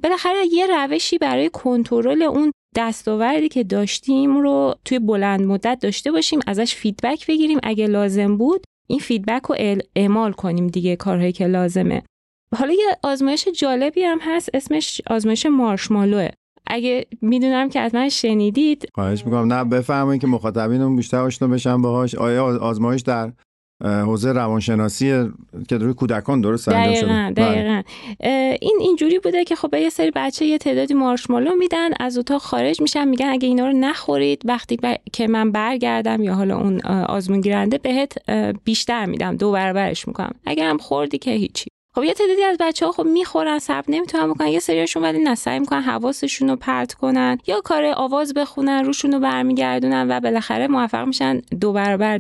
بالاخره 0.04 0.38
یه 0.52 0.68
روشی 0.68 1.18
برای 1.18 1.50
کنترل 1.54 2.22
اون 2.22 2.52
دستاوردی 2.76 3.50
که 3.50 3.64
داشتیم 3.64 4.38
رو 4.38 4.76
توی 4.86 5.00
بلند 5.00 5.46
مدت 5.46 5.80
داشته 5.82 6.12
باشیم 6.12 6.40
ازش 6.48 6.76
feedback 6.76 7.28
بگیریم. 7.28 7.60
اگه 7.64 7.88
لازم 7.88 8.38
بود 8.38 8.64
این 8.88 9.00
feedback 9.00 9.42
رو 9.46 9.56
ال- 9.56 9.84
اعمال 9.96 10.32
کنیم 10.32 10.68
دیگه 10.68 10.96
کارهایی 10.96 11.32
که 11.32 11.48
لازمه. 11.48 12.04
حالا 12.56 12.74
یه 12.74 12.98
آزمایش 13.04 13.48
جالبی 13.48 14.04
هم 14.04 14.20
هست 14.22 14.50
اسمش 14.54 15.02
آزمایش 15.10 15.46
marshmallow 15.46 16.17
ه. 16.17 16.30
اگه 16.68 17.06
می‌دونم 17.22 17.70
که 17.70 17.80
از 17.80 17.96
من 17.96 18.10
شنیدید. 18.10 18.86
خواهش 18.96 19.26
می‌کنم. 19.26 19.54
نه 19.54 19.64
بفرمایید 19.64 20.22
که 20.22 20.28
مخاطبینمون 20.28 20.96
بیشتر 20.96 21.18
آشنا 21.18 21.48
بشن 21.48 21.82
باهاش. 21.82 22.16
یه 22.16 22.60
آزمایش 22.60 23.02
در 23.02 23.32
حوزه 23.84 24.32
روانشناسی 24.32 25.30
که 25.70 25.78
روی 25.78 25.94
کودکان 25.94 26.42
درست 26.42 26.68
انجام 26.68 26.96
شده. 26.96 27.08
دقیقا 27.08 27.34
بله. 27.36 27.54
دقیقا. 27.56 27.82
این 28.62 28.78
اینجوری 28.82 29.20
بوده 29.20 29.44
که 29.44 29.56
خب 29.56 29.70
به 29.72 29.82
یه 29.82 29.90
سری 29.90 30.12
بچه 30.16 30.46
یه 30.46 30.58
تعدادی 30.58 30.94
مارشمالو 30.94 31.56
میدن 31.56 31.90
از 32.00 32.18
اتاق 32.18 32.42
خارج 32.42 32.82
میشن 32.82 33.08
میگن 33.08 33.26
اگه 33.30 33.48
اینا 33.48 33.68
رو 33.68 33.74
نخورید 33.74 34.42
وقتی 34.46 34.78
ب- 34.84 34.98
که 35.14 35.28
من 35.28 35.52
برگردم 35.52 36.24
یا 36.24 36.34
حالا 36.36 36.58
اون 36.58 36.82
آزمون 36.86 37.42
گیرنده 37.42 37.78
بهت 37.78 38.14
بیشتر 38.64 39.06
میدم 39.06 39.36
دو 39.38 39.52
برابرش 39.52 40.08
می‌کنم. 40.08 40.36
اگر 40.46 40.70
هم 40.70 40.78
خوردی 40.78 41.18
که 41.18 41.32
هیچی. 41.32 41.66
خب 41.98 42.04
یه 42.04 42.14
تعدادی 42.14 42.44
از 42.44 42.58
بچه 42.60 42.86
ها 42.86 42.92
خب 42.92 43.06
می‌خورن 43.06 43.60
صبر 43.60 43.86
نمی‌تونن 43.88 44.34
بکنن. 44.34 44.48
یه 44.48 44.60
سریاشون 44.60 45.04
ولی 45.04 45.24
نه 45.24 45.36
سعی 45.36 45.60
می‌کنن 45.60 45.82
حواسشون 45.82 46.50
رو 46.50 46.56
پرت 46.56 46.94
کنن 46.94 47.38
یا 47.48 47.62
کار 47.62 47.86
آواز 47.86 48.34
بخونن 48.34 48.86
روشون 48.86 49.12
رو 49.12 49.20
برمیگردونن 49.20 50.08
و 50.10 50.20
بالاخره 50.20 50.68
موفق 50.68 51.08
میشن 51.08 51.42
دو 51.62 51.74
برابر 51.74 52.20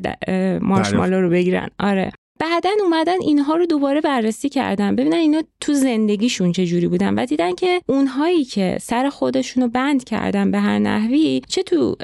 مارشمالو 0.62 1.22
رو 1.22 1.30
بگیرن. 1.30 1.70
آره. 1.80 2.12
بعدا 2.40 2.70
اومدن 2.84 3.22
اینها 3.22 3.56
رو 3.56 3.66
دوباره 3.66 4.02
بررسی 4.02 4.50
کردن. 4.50 4.96
ببینن 4.96 5.18
اینا 5.18 5.42
تو 5.62 5.74
زندگیشون 5.74 6.52
چه 6.52 6.66
جوری 6.66 6.88
بودن 6.88 7.14
و 7.14 7.26
دیدن 7.26 7.56
که 7.56 7.82
اونهایی 7.88 8.46
که 8.46 8.78
سر 8.82 9.10
خودشون 9.10 9.64
رو 9.64 9.70
بند 9.70 10.04
کردن 10.04 10.52
به 10.52 10.60
هر 10.60 10.80
نحوی 10.80 11.42
چه 11.48 11.64
تو 11.64 11.96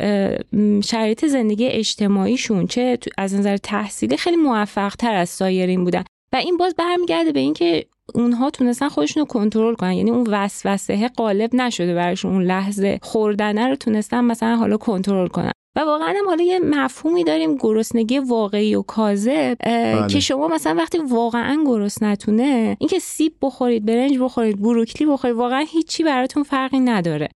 شرایط 0.84 1.26
زندگی 1.26 1.68
اجتماعیشون 1.68 2.68
چه 2.68 2.98
تو 2.98 3.10
از 3.18 3.36
نظر 3.36 3.58
تحصیلی 3.58 4.18
خیلی 4.18 4.38
موفق 4.38 4.96
تر 4.96 5.16
از 5.16 5.30
سایرین 5.30 5.84
بودن. 5.84 6.04
و 6.34 6.36
این 6.36 6.58
باز 6.58 6.76
برمیگرده 6.76 7.32
به 7.32 7.39
اینکه 7.39 7.86
اونها 8.15 8.50
تونستن 8.50 8.89
خودشون 8.89 9.22
رو 9.22 9.28
کنترل 9.28 9.76
کنن. 9.76 9.93
یعنی 9.93 10.12
اون 10.12 10.28
وسوسه 10.30 11.08
غالب 11.08 11.56
نشده 11.56 11.96
براشون. 11.96 12.32
اون 12.32 12.43
لحظه 12.43 13.00
خوردنه 13.02 13.67
رو 13.67 13.76
تونستن 13.76 14.24
مثلا 14.24 14.56
حالا 14.56 14.78
کنترل 14.78 15.28
کنن. 15.28 15.52
و 15.76 15.80
واقعا 15.80 16.13
هم 16.19 16.28
حالا 16.28 16.43
یه 16.43 16.60
مفهومی 16.60 17.24
داریم 17.24 17.58
گرسنگی 17.58 18.19
واقعی 18.19 18.76
و 18.76 18.82
کاذب 18.82 19.58
بله. 19.60 20.08
که 20.08 20.19
شما 20.19 20.48
مثلا 20.48 20.76
وقتی 20.76 20.98
واقعا 20.98 21.63
گرسنتونه 21.65 22.78
اینکه 22.80 23.00
سیب 23.00 23.34
بخورید 23.41 23.86
برنج 23.86 24.17
بخورید 24.17 24.62
بروکلی 24.62 25.08
بخورید 25.08 25.36
واقعا 25.36 25.65
هیچی 25.69 26.04
براتون 26.04 26.43
فرقی 26.43 26.80
نداره. 26.80 27.30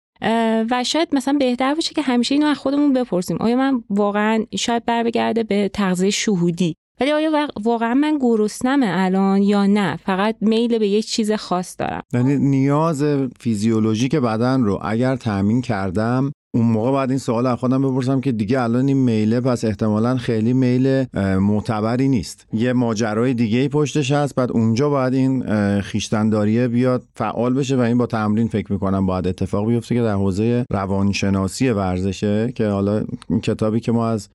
و 0.70 0.84
شاید 0.84 1.08
مثلا 1.12 1.38
بهتر 1.38 1.74
باشه 1.74 1.94
که 1.94 2.02
همیشه 2.02 2.34
اینو 2.34 2.46
از 2.46 2.58
خودمون 2.58 2.92
بپرسیم. 2.92 3.36
آیا 3.40 3.56
من 3.56 3.84
واقعا 3.90 4.46
شاید 4.56 4.84
بر 4.84 5.02
بگرده 5.02 5.42
به 5.42 5.68
تغذیه 5.68 6.10
شهودی؟ 6.10 6.76
ولی 7.00 7.12
آیا 7.12 7.48
واقعا 7.62 7.94
من 7.94 8.18
گرسنمه 8.20 8.86
الان 8.90 9.42
یا 9.42 9.66
نه؟ 9.66 9.96
فقط 9.96 10.36
میل 10.40 10.78
به 10.78 10.88
یک 10.88 11.06
چیز 11.06 11.32
خاص 11.32 11.76
دارم. 11.78 12.02
یعنی 12.12 12.36
نیاز 12.36 13.04
فیزیولوژیک 13.40 14.16
بدن 14.16 14.62
رو 14.62 14.78
اگر 14.82 15.16
تامین 15.16 15.62
کردم 15.62 16.32
اون 16.56 16.66
موقع 16.66 16.92
بعد 16.92 17.10
این 17.10 17.18
سوال 17.18 17.46
از 17.46 17.58
خودم 17.58 17.82
بپرسم 17.82 18.20
که 18.20 18.32
دیگه 18.32 18.62
الان 18.62 18.88
این 18.88 18.96
میله 18.96 19.40
پس 19.40 19.64
احتمالا 19.64 20.16
خیلی 20.16 20.52
میل 20.52 21.04
معتبری 21.38 22.08
نیست. 22.08 22.46
یه 22.52 22.72
ماجرای 22.72 23.34
دیگه 23.34 23.68
پشتش 23.68 24.12
هست 24.12 24.34
بعد 24.34 24.52
اونجا 24.52 24.88
باید 24.88 25.14
این 25.14 25.44
خیشتنداریه 25.80 26.68
بیاد 26.68 27.02
فعال 27.14 27.54
بشه 27.54 27.76
و 27.76 27.80
این 27.80 27.98
با 27.98 28.06
تمرین 28.06 28.48
فکر 28.48 28.72
می‌کنم 28.72 29.06
باید 29.06 29.28
اتفاق 29.28 29.66
بیفته 29.66 29.94
که 29.94 30.02
در 30.02 30.14
حوزه 30.14 30.64
روانشناسی 30.72 31.68
ورزشه 31.70 32.52
که 32.54 32.68
حالا 32.68 33.04
این 33.30 33.40
کتابی 33.40 33.80
که 33.80 33.92
ما 33.92 34.08
از 34.08 34.28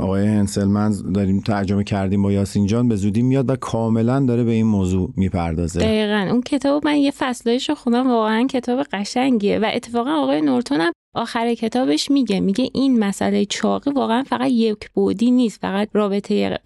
آقای 0.00 0.26
هنسلمن 0.26 0.92
داریم 1.14 1.40
ترجمه 1.40 1.84
کردیم 1.84 2.22
با 2.22 2.32
یاسین 2.32 2.66
جان 2.66 2.88
به 2.88 2.96
زودی 2.96 3.22
میاد 3.22 3.50
و 3.50 3.56
کاملا 3.56 4.20
داره 4.20 4.44
به 4.44 4.52
این 4.52 4.66
موضوع 4.66 5.12
می‌پردازه. 5.16 5.80
دقیقا. 5.80 6.28
اون 6.30 6.42
کتاب 6.42 6.84
من 6.84 6.96
یه 6.96 7.10
فصلش 7.10 7.70
خوندم 7.70 8.10
واقعا 8.10 8.46
کتاب 8.50 8.86
قشنگیه 8.92 9.58
و 9.58 9.70
اتفاقا 9.74 10.10
آقای 10.10 10.40
نورتون 10.40 10.80
هم 10.80 10.92
آخر 11.16 11.54
کتابش 11.54 12.10
میگه 12.10 12.40
میگه 12.40 12.70
این 12.74 12.98
مسئله 12.98 13.44
چاقی 13.44 13.90
واقعا 13.90 14.22
فقط 14.22 14.50
یک 14.50 14.90
بودی 14.94 15.30
نیست 15.30 15.60
فقط 15.60 15.88
رابطه 15.92 16.58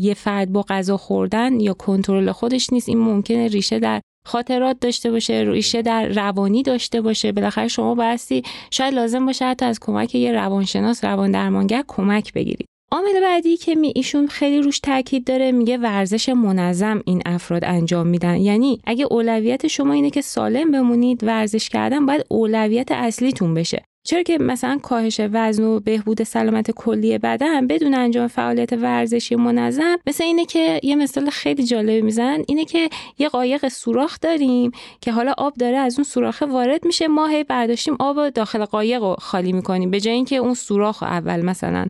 یه 0.00 0.14
فرد 0.14 0.52
با 0.52 0.62
غذا 0.68 0.96
خوردن 0.96 1.60
یا 1.60 1.74
کنترل 1.74 2.32
خودش 2.32 2.72
نیست. 2.72 2.88
این 2.88 2.98
ممکنه 2.98 3.48
ریشه 3.48 3.78
در 3.78 4.00
خاطرات 4.26 4.76
داشته 4.80 5.10
باشه 5.10 5.44
ریشه 5.46 5.82
در 5.82 6.08
روانی 6.08 6.62
داشته 6.62 7.00
باشه. 7.00 7.32
بالاخره 7.32 7.68
شما 7.68 7.94
بایستی 7.94 8.42
شاید 8.70 8.94
لازم 8.94 9.26
باشه 9.26 9.44
حتی 9.44 9.64
از 9.64 9.80
کمک 9.80 10.14
یه 10.14 10.32
روانشناس 10.32 11.04
روان 11.04 11.30
درمانگر 11.30 11.84
کمک 11.88 12.32
بگیرید. 12.32 12.68
عامل 12.92 13.20
بعدی 13.22 13.56
که 13.56 13.74
می 13.74 13.92
ایشون 13.96 14.26
خیلی 14.26 14.62
روش 14.62 14.80
تاکید 14.80 15.24
داره 15.24 15.52
میگه 15.52 15.78
ورزش 15.78 16.28
منظم 16.28 17.02
این 17.06 17.22
افراد 17.26 17.64
انجام 17.64 18.06
میدن. 18.06 18.36
یعنی 18.36 18.80
اگه 18.84 19.06
اولویت 19.10 19.66
شما 19.66 19.92
اینه 19.92 20.10
که 20.10 20.20
سالم 20.20 20.70
بمونید 20.70 21.24
ورزش 21.24 21.68
کردن 21.68 22.06
باید 22.06 22.24
اولویت 22.28 22.92
اصلیتون 22.92 23.54
بشه. 23.54 23.84
چرا 24.02 24.22
که 24.22 24.38
مثلا 24.38 24.78
کاهش 24.82 25.20
وزن 25.32 25.62
و 25.62 25.80
بهبود 25.80 26.22
سلامت 26.22 26.70
کلی 26.70 27.18
بدن 27.18 27.66
بدون 27.66 27.94
انجام 27.94 28.26
فعالیت 28.26 28.72
ورزشی 28.72 29.36
منظم 29.36 29.98
مثل 30.06 30.24
اینه 30.24 30.44
که 30.44 30.80
یه 30.82 30.96
مثال 30.96 31.30
خیلی 31.30 31.64
جالب 31.64 32.04
می‌زنن 32.04 32.44
اینه 32.48 32.64
که 32.64 32.88
یه 33.18 33.28
قایق 33.28 33.68
سوراخ 33.68 34.18
داریم 34.20 34.70
که 35.00 35.12
حالا 35.12 35.34
آب 35.38 35.54
داره 35.54 35.76
از 35.76 35.98
اون 35.98 36.04
سوراخ 36.04 36.42
وارد 36.50 36.86
میشه 36.86 37.08
ما 37.08 37.26
هی 37.26 37.44
برداشتیم 37.44 37.96
آب 38.00 38.28
داخل 38.28 38.64
قایق 38.64 39.02
رو 39.02 39.16
خالی 39.18 39.52
می‌کنیم 39.52 39.90
به 39.90 40.00
جای 40.00 40.14
اینکه 40.14 40.36
اون 40.36 40.54
سوراخ 40.54 41.02
اول 41.02 41.40
مثلا 41.44 41.86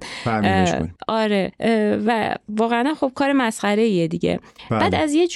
آره 1.08 1.52
و 2.06 2.34
واقعا 2.48 2.94
خب 2.94 3.12
کار 3.14 3.32
مسخره 3.32 3.82
ایه 3.82 4.08
دیگه 4.08 4.40
بله. 4.70 4.80
بعد 4.80 4.94
از 4.94 5.14
یه 5.14 5.28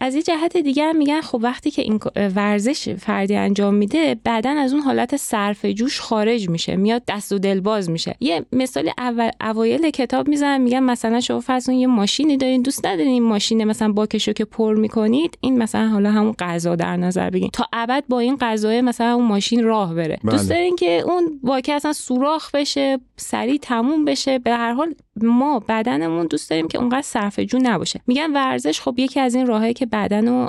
از 0.00 0.14
یه 0.14 0.22
جهت 0.22 0.56
دیگه 0.56 0.84
هم 0.84 0.96
میگن 0.96 1.20
خب 1.20 1.40
وقتی 1.42 1.70
که 1.70 1.82
این 1.82 2.00
ورزش 2.36 2.88
فردی 2.88 3.36
انجام 3.36 3.74
میده 3.74 4.16
بعدا 4.24 4.50
از 4.50 4.72
اون 4.72 4.82
حالت 4.82 5.16
صرف 5.16 5.64
جوش 5.64 6.00
خارج 6.20 6.48
میشه 6.48 6.76
میاد 6.76 7.02
دست 7.08 7.32
و 7.32 7.38
دل 7.38 7.60
باز 7.60 7.90
میشه. 7.90 8.14
یه 8.20 8.44
مثال 8.52 8.90
اول 8.98 9.30
اوایل 9.40 9.90
کتاب 9.90 10.28
می‌زنن 10.28 10.60
میگن 10.60 10.80
مثلا 10.80 11.20
شما 11.20 11.40
فرض 11.40 11.68
یه 11.68 11.86
ماشینی 11.86 12.36
دارین 12.36 12.62
دوست 12.62 12.86
ندارین 12.86 13.12
این 13.12 13.22
ماشین 13.22 13.64
مثلا 13.64 13.92
باکشو 13.92 14.32
که 14.32 14.44
پر 14.44 14.74
می‌کنید 14.74 15.38
این 15.40 15.58
مثلا 15.58 15.88
حالا 15.88 16.10
همون 16.10 16.32
غذا 16.38 16.76
در 16.76 16.96
نظر 16.96 17.30
بگیرید 17.30 17.52
تا 17.52 17.64
ابد 17.72 18.04
با 18.08 18.18
این 18.18 18.36
غذای 18.40 18.80
مثلا 18.80 19.14
اون 19.14 19.26
ماشین 19.26 19.64
راه 19.64 19.94
بره. 19.94 20.18
بله. 20.24 20.32
دوست 20.32 20.50
دارین 20.50 20.76
که 20.76 21.02
اون 21.06 21.40
واکه 21.42 21.74
اصلا 21.74 21.92
سوراخ 21.92 22.50
بشه 22.54 22.98
سریع 23.16 23.58
تموم 23.62 24.04
بشه. 24.04 24.38
به 24.38 24.50
هر 24.50 24.72
حال 24.72 24.94
ما 25.16 25.60
بدنمون 25.68 26.26
دوست 26.26 26.50
داریم 26.50 26.68
که 26.68 26.78
اونقدر 26.78 27.02
صرفه 27.02 27.44
جو 27.44 27.58
نباشه. 27.62 28.00
میگن 28.06 28.32
ورزش 28.32 28.80
خب 28.80 28.94
یکی 28.98 29.20
از 29.20 29.34
این 29.34 29.46
راهایی 29.46 29.74
که 29.74 29.86
بدن 29.86 30.28
رو 30.28 30.48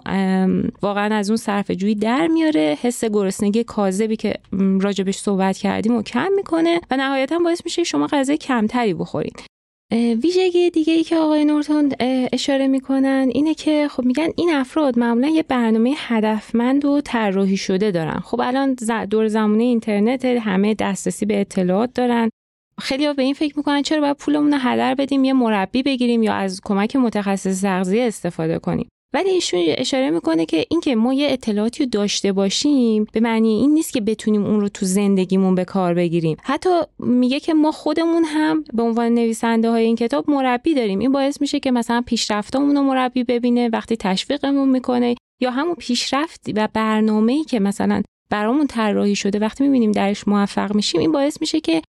واقعا 0.82 1.16
از 1.16 1.30
اون 1.30 1.38
صرفه 1.38 1.76
جویی 1.76 1.96
در 1.96 2.28
میاره. 2.28 2.78
حس 2.82 3.06
گرسنگی 3.06 3.64
کاذبی 3.64 4.16
که 4.16 4.34
راجبش 4.82 5.18
صحبت 5.18 5.58
کردیم 5.62 5.96
و 5.96 6.02
کم 6.02 6.32
می‌کنه 6.36 6.82
و 6.92 6.98
نهایتا 6.98 7.40
باعث 7.40 7.62
میشه 7.66 7.84
شما 7.84 8.08
غذای 8.08 8.38
کمتری 8.38 8.94
بخورید. 8.94 9.44
ویژگی 9.94 10.70
دیگه 10.70 10.94
ای 10.94 11.04
که 11.04 11.18
آقای 11.18 11.46
نورتون 11.46 11.92
اشاره 12.34 12.68
می‌کنن 12.68 13.30
اینه 13.34 13.54
که 13.54 13.88
خب 13.92 14.06
میگن 14.06 14.28
این 14.36 14.54
افراد 14.54 15.00
معمولا 15.00 15.28
یه 15.28 15.44
برنامه 15.44 15.94
هدفمند 15.98 16.86
و 16.86 17.02
طراحی 17.02 17.58
شده 17.58 17.92
دارن. 17.92 18.20
خب 18.20 18.42
الان 18.44 18.74
دور 19.10 19.28
زمانه 19.28 19.64
اینترنت 19.64 20.26
همه 20.26 20.74
دسترسی 20.74 21.26
به 21.26 21.42
اطلاعات 21.42 21.94
دارن. 21.94 22.30
خیلی 22.80 23.06
ها 23.06 23.14
به 23.14 23.24
این 23.24 23.34
فکر 23.34 23.58
می‌کنن 23.58 23.82
چرا 23.82 24.02
باید 24.02 24.18
پولمون 24.18 24.54
رو 24.54 24.60
هدر 24.62 24.96
بدیم 24.96 25.24
یه 25.24 25.34
مربی 25.34 25.84
بگیریم 25.84 26.24
یا 26.24 26.34
از 26.34 26.62
کمک 26.64 26.96
متخصص 26.96 27.62
تغذیه 27.62 28.04
استفاده 28.04 28.60
کنیم. 28.60 28.90
ولی 29.14 29.30
ایشون 29.30 29.60
اشاره 29.68 30.10
می‌کنه 30.10 30.46
که 30.46 30.66
اینکه 30.70 30.96
ما 30.96 31.14
یه 31.14 31.28
اطلاعاتی 31.32 31.84
رو 31.84 31.90
داشته 31.90 32.32
باشیم 32.32 33.08
به 33.14 33.20
معنی 33.20 33.50
این 33.50 33.74
نیست 33.74 33.94
که 33.94 34.02
بتونیم 34.02 34.46
اون 34.46 34.62
رو 34.62 34.70
تو 34.70 34.86
زندگیمون 34.86 35.56
به 35.56 35.66
کار 35.66 35.94
بگیریم. 35.94 36.38
حتی 36.44 36.70
میگه 37.00 37.40
که 37.40 37.54
ما 37.54 37.72
خودمون 37.72 38.24
هم 38.24 38.64
به 38.74 38.84
عنوان 38.84 39.14
نویسنده 39.14 39.70
های 39.70 39.86
این 39.86 39.96
کتاب 39.96 40.30
مربی 40.30 40.74
داریم. 40.74 41.00
این 41.00 41.12
باعث 41.12 41.42
میشه 41.42 41.60
که 41.60 41.72
مثلا 41.72 42.04
پیشرفتامون 42.06 42.76
رو 42.76 42.84
مربی 42.84 43.24
ببینه 43.24 43.70
وقتی 43.70 43.98
تشویقمون 43.98 44.70
می‌کنه. 44.70 45.16
یا 45.42 45.52
همون 45.52 45.76
پیشرفت 45.76 46.42
و 46.56 46.68
برنامه‌ای 46.74 47.44
که 47.44 47.60
مثلا 47.60 48.02
برامون 48.30 48.68
طراحی 48.68 49.16
شده 49.16 49.40
وقتی 49.40 49.64
می‌بینیم 49.64 49.92
درش 49.92 50.28
موفق 50.28 50.76
میشیم 50.76 51.02
این 51.02 51.12
باعث 51.12 51.42
میشه 51.42 51.60
که 51.60 51.82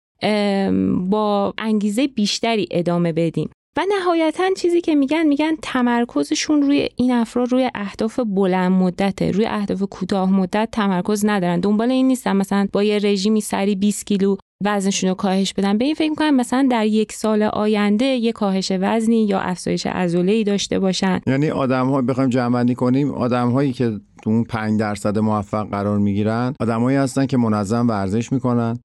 با 1.10 1.54
انگیزه 1.58 2.08
بیشتری 2.08 2.68
ادامه 2.72 3.14
بدیم. 3.14 3.50
و 3.78 3.86
نهایتا 3.90 4.44
چیزی 4.58 4.82
که 4.82 4.96
میگن 4.96 5.24
میگن 5.24 5.56
تمرکزشون 5.62 6.62
روی 6.62 6.90
این 6.96 7.12
افراد 7.12 7.52
روی 7.52 7.70
اهداف 7.76 8.20
بلند 8.26 8.72
مدته 8.72 9.32
روی 9.32 9.46
اهداف 9.46 9.84
کوتاه 9.84 10.32
مدت 10.32 10.70
تمرکز 10.72 11.26
ندارن. 11.26 11.60
دنبال 11.60 11.92
این 11.92 12.08
نیستن. 12.08 12.36
مثلا 12.36 12.68
با 12.74 12.84
یه 12.84 13.00
رژیمی 13.04 13.42
سری 13.42 13.76
20 13.76 14.06
کیلو 14.06 14.36
وزنشون 14.66 15.10
رو 15.10 15.16
کاهش 15.16 15.54
بدن. 15.54 15.78
به 15.78 15.86
این 15.86 15.94
فکر 15.94 16.10
می‌کنن 16.10 16.30
مثلا 16.30 16.68
در 16.72 16.86
یک 16.86 17.12
سال 17.12 17.44
آینده 17.44 18.06
یه 18.06 18.32
کاهش 18.32 18.72
وزنی 18.82 19.26
یا 19.26 19.40
افزایش 19.40 19.88
عضله 19.88 20.44
داشته 20.44 20.80
باشن. 20.80 21.20
یعنی 21.28 21.50
آدم 21.50 21.90
ها 21.90 22.02
بخوایم 22.02 22.30
جمع 22.30 22.74
کنیم 22.74 23.12
آدم 23.12 23.50
هایی 23.50 23.74
که 23.74 24.00
تو 24.24 24.30
اون 24.30 24.44
5 24.44 24.80
درصد 24.80 25.20
موفق 25.20 25.70
قرار 25.70 26.00
می‌گیرن 26.00 26.54
آدمایی 26.60 26.98
هستن 26.98 27.26
که 27.26 27.38
منظم 27.38 27.88
ورزش 27.88 28.32
می‌کنن. 28.32 28.80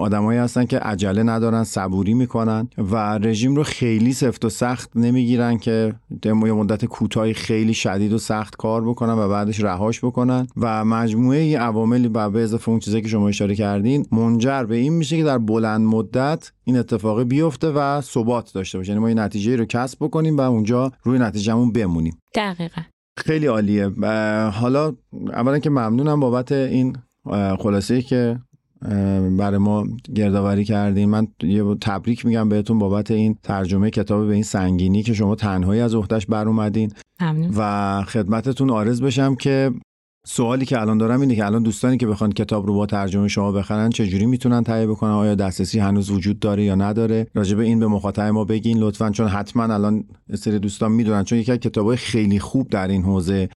آدمایی 0.00 0.38
هستن 0.38 0.64
که 0.64 0.78
عجله 0.78 1.22
ندارن 1.22 1.64
صبوری 1.64 2.14
می‌کنن 2.14 2.68
و 2.78 2.96
رژیم 3.18 3.56
رو 3.56 3.62
خیلی 3.62 4.12
سفت 4.12 4.44
و 4.44 4.48
سخت 4.48 4.96
نمی‌گیرن 4.96 5.58
که 5.58 5.94
یه 6.24 6.32
مدت 6.32 6.84
کوتاهی 6.84 7.34
خیلی 7.34 7.74
شدید 7.74 8.12
و 8.12 8.18
سخت 8.18 8.56
کار 8.56 8.84
بکنن 8.84 9.12
و 9.12 9.28
بعدش 9.28 9.60
رهاش 9.60 10.04
بکنن. 10.04 10.46
و 10.56 10.84
مجموعه 10.84 11.38
این 11.38 11.58
عواملی 11.58 12.08
به 12.08 12.20
اضافه 12.20 12.68
اون 12.68 12.78
چیزی 12.78 13.02
که 13.02 13.08
شما 13.08 13.28
اشاره 13.28 13.54
کردین 13.54 14.06
منجر 14.12 14.64
به 14.64 14.76
این 14.76 14.92
میشه 14.92 15.16
که 15.16 15.24
در 15.24 15.38
بلند 15.38 15.80
مدت 15.80 16.52
این 16.64 16.76
اتفاق 16.76 17.22
بیفته 17.22 17.70
و 17.70 18.00
ثبات 18.00 18.52
داشته 18.54 18.78
باشه. 18.78 18.90
یعنی 18.90 19.00
ما 19.00 19.06
این 19.06 19.18
نتیجه 19.18 19.56
رو 19.56 19.64
کسب 19.64 19.98
بکنیم 20.00 20.36
و 20.36 20.40
اونجا 20.40 20.92
روی 21.02 21.18
نتیجهمون 21.18 21.72
بمونیم. 21.72 22.18
دقیقا. 22.34 22.82
خیلی 23.16 23.46
عالیه. 23.46 23.88
حالا 24.50 24.92
اولا 25.32 25.58
که 25.58 25.70
ممنونم 25.70 26.20
بابت 26.20 26.52
این 26.52 26.96
خلاصه 27.58 28.02
که 28.02 28.38
برای 29.38 29.58
ما 29.58 29.84
گردآوری 30.14 30.64
کردیم 30.64 31.10
من 31.10 31.26
یه 31.42 31.74
تبریک 31.80 32.26
میگم 32.26 32.48
بهتون 32.48 32.78
بابت 32.78 33.10
این 33.10 33.36
ترجمه 33.42 33.90
کتاب 33.90 34.26
به 34.26 34.34
این 34.34 34.42
سنگینی 34.42 35.02
که 35.02 35.14
شما 35.14 35.34
تنهایی 35.34 35.80
از 35.80 35.94
اختش 35.94 36.26
بر 36.26 36.48
اومدین. 36.48 36.92
و 37.56 38.02
خدمتتون 38.02 38.70
آرز 38.70 39.02
بشم 39.02 39.34
که 39.34 39.70
سوالی 40.26 40.64
که 40.64 40.80
الان 40.80 40.98
دارم 40.98 41.20
اینه 41.20 41.36
که 41.36 41.46
الان 41.46 41.62
دوستانی 41.62 41.96
که 41.96 42.06
بخوان 42.06 42.32
کتاب 42.32 42.66
رو 42.66 42.74
با 42.74 42.86
ترجمه 42.86 43.28
شما 43.28 43.52
بخرن 43.52 43.90
چجوری 43.90 44.26
می‌تونن 44.26 44.64
تهیه 44.64 44.86
بکنن؟ 44.86 45.10
آیا 45.10 45.34
دسترسی 45.34 45.78
هنوز 45.78 46.10
وجود 46.10 46.38
داره 46.38 46.64
یا 46.64 46.74
نداره؟ 46.74 47.26
راجع 47.34 47.56
به 47.56 47.64
این 47.64 47.78
به 47.78 47.86
مخاطب 47.86 48.22
ما 48.22 48.44
بگین 48.44 48.78
لطفا 48.78 49.10
چون 49.10 49.28
حتما 49.28 49.74
الان 49.74 50.04
سری 50.34 50.58
دوستان 50.58 50.92
می‌دونن 50.92 51.24
چون 51.24 51.38
یکی 51.38 51.52
از 51.52 51.58
کتابای 51.58 51.96
خیلی 51.96 52.38
خوب 52.38 52.68
در 52.68 52.88
این 52.88 53.02
حوزه 53.02 53.48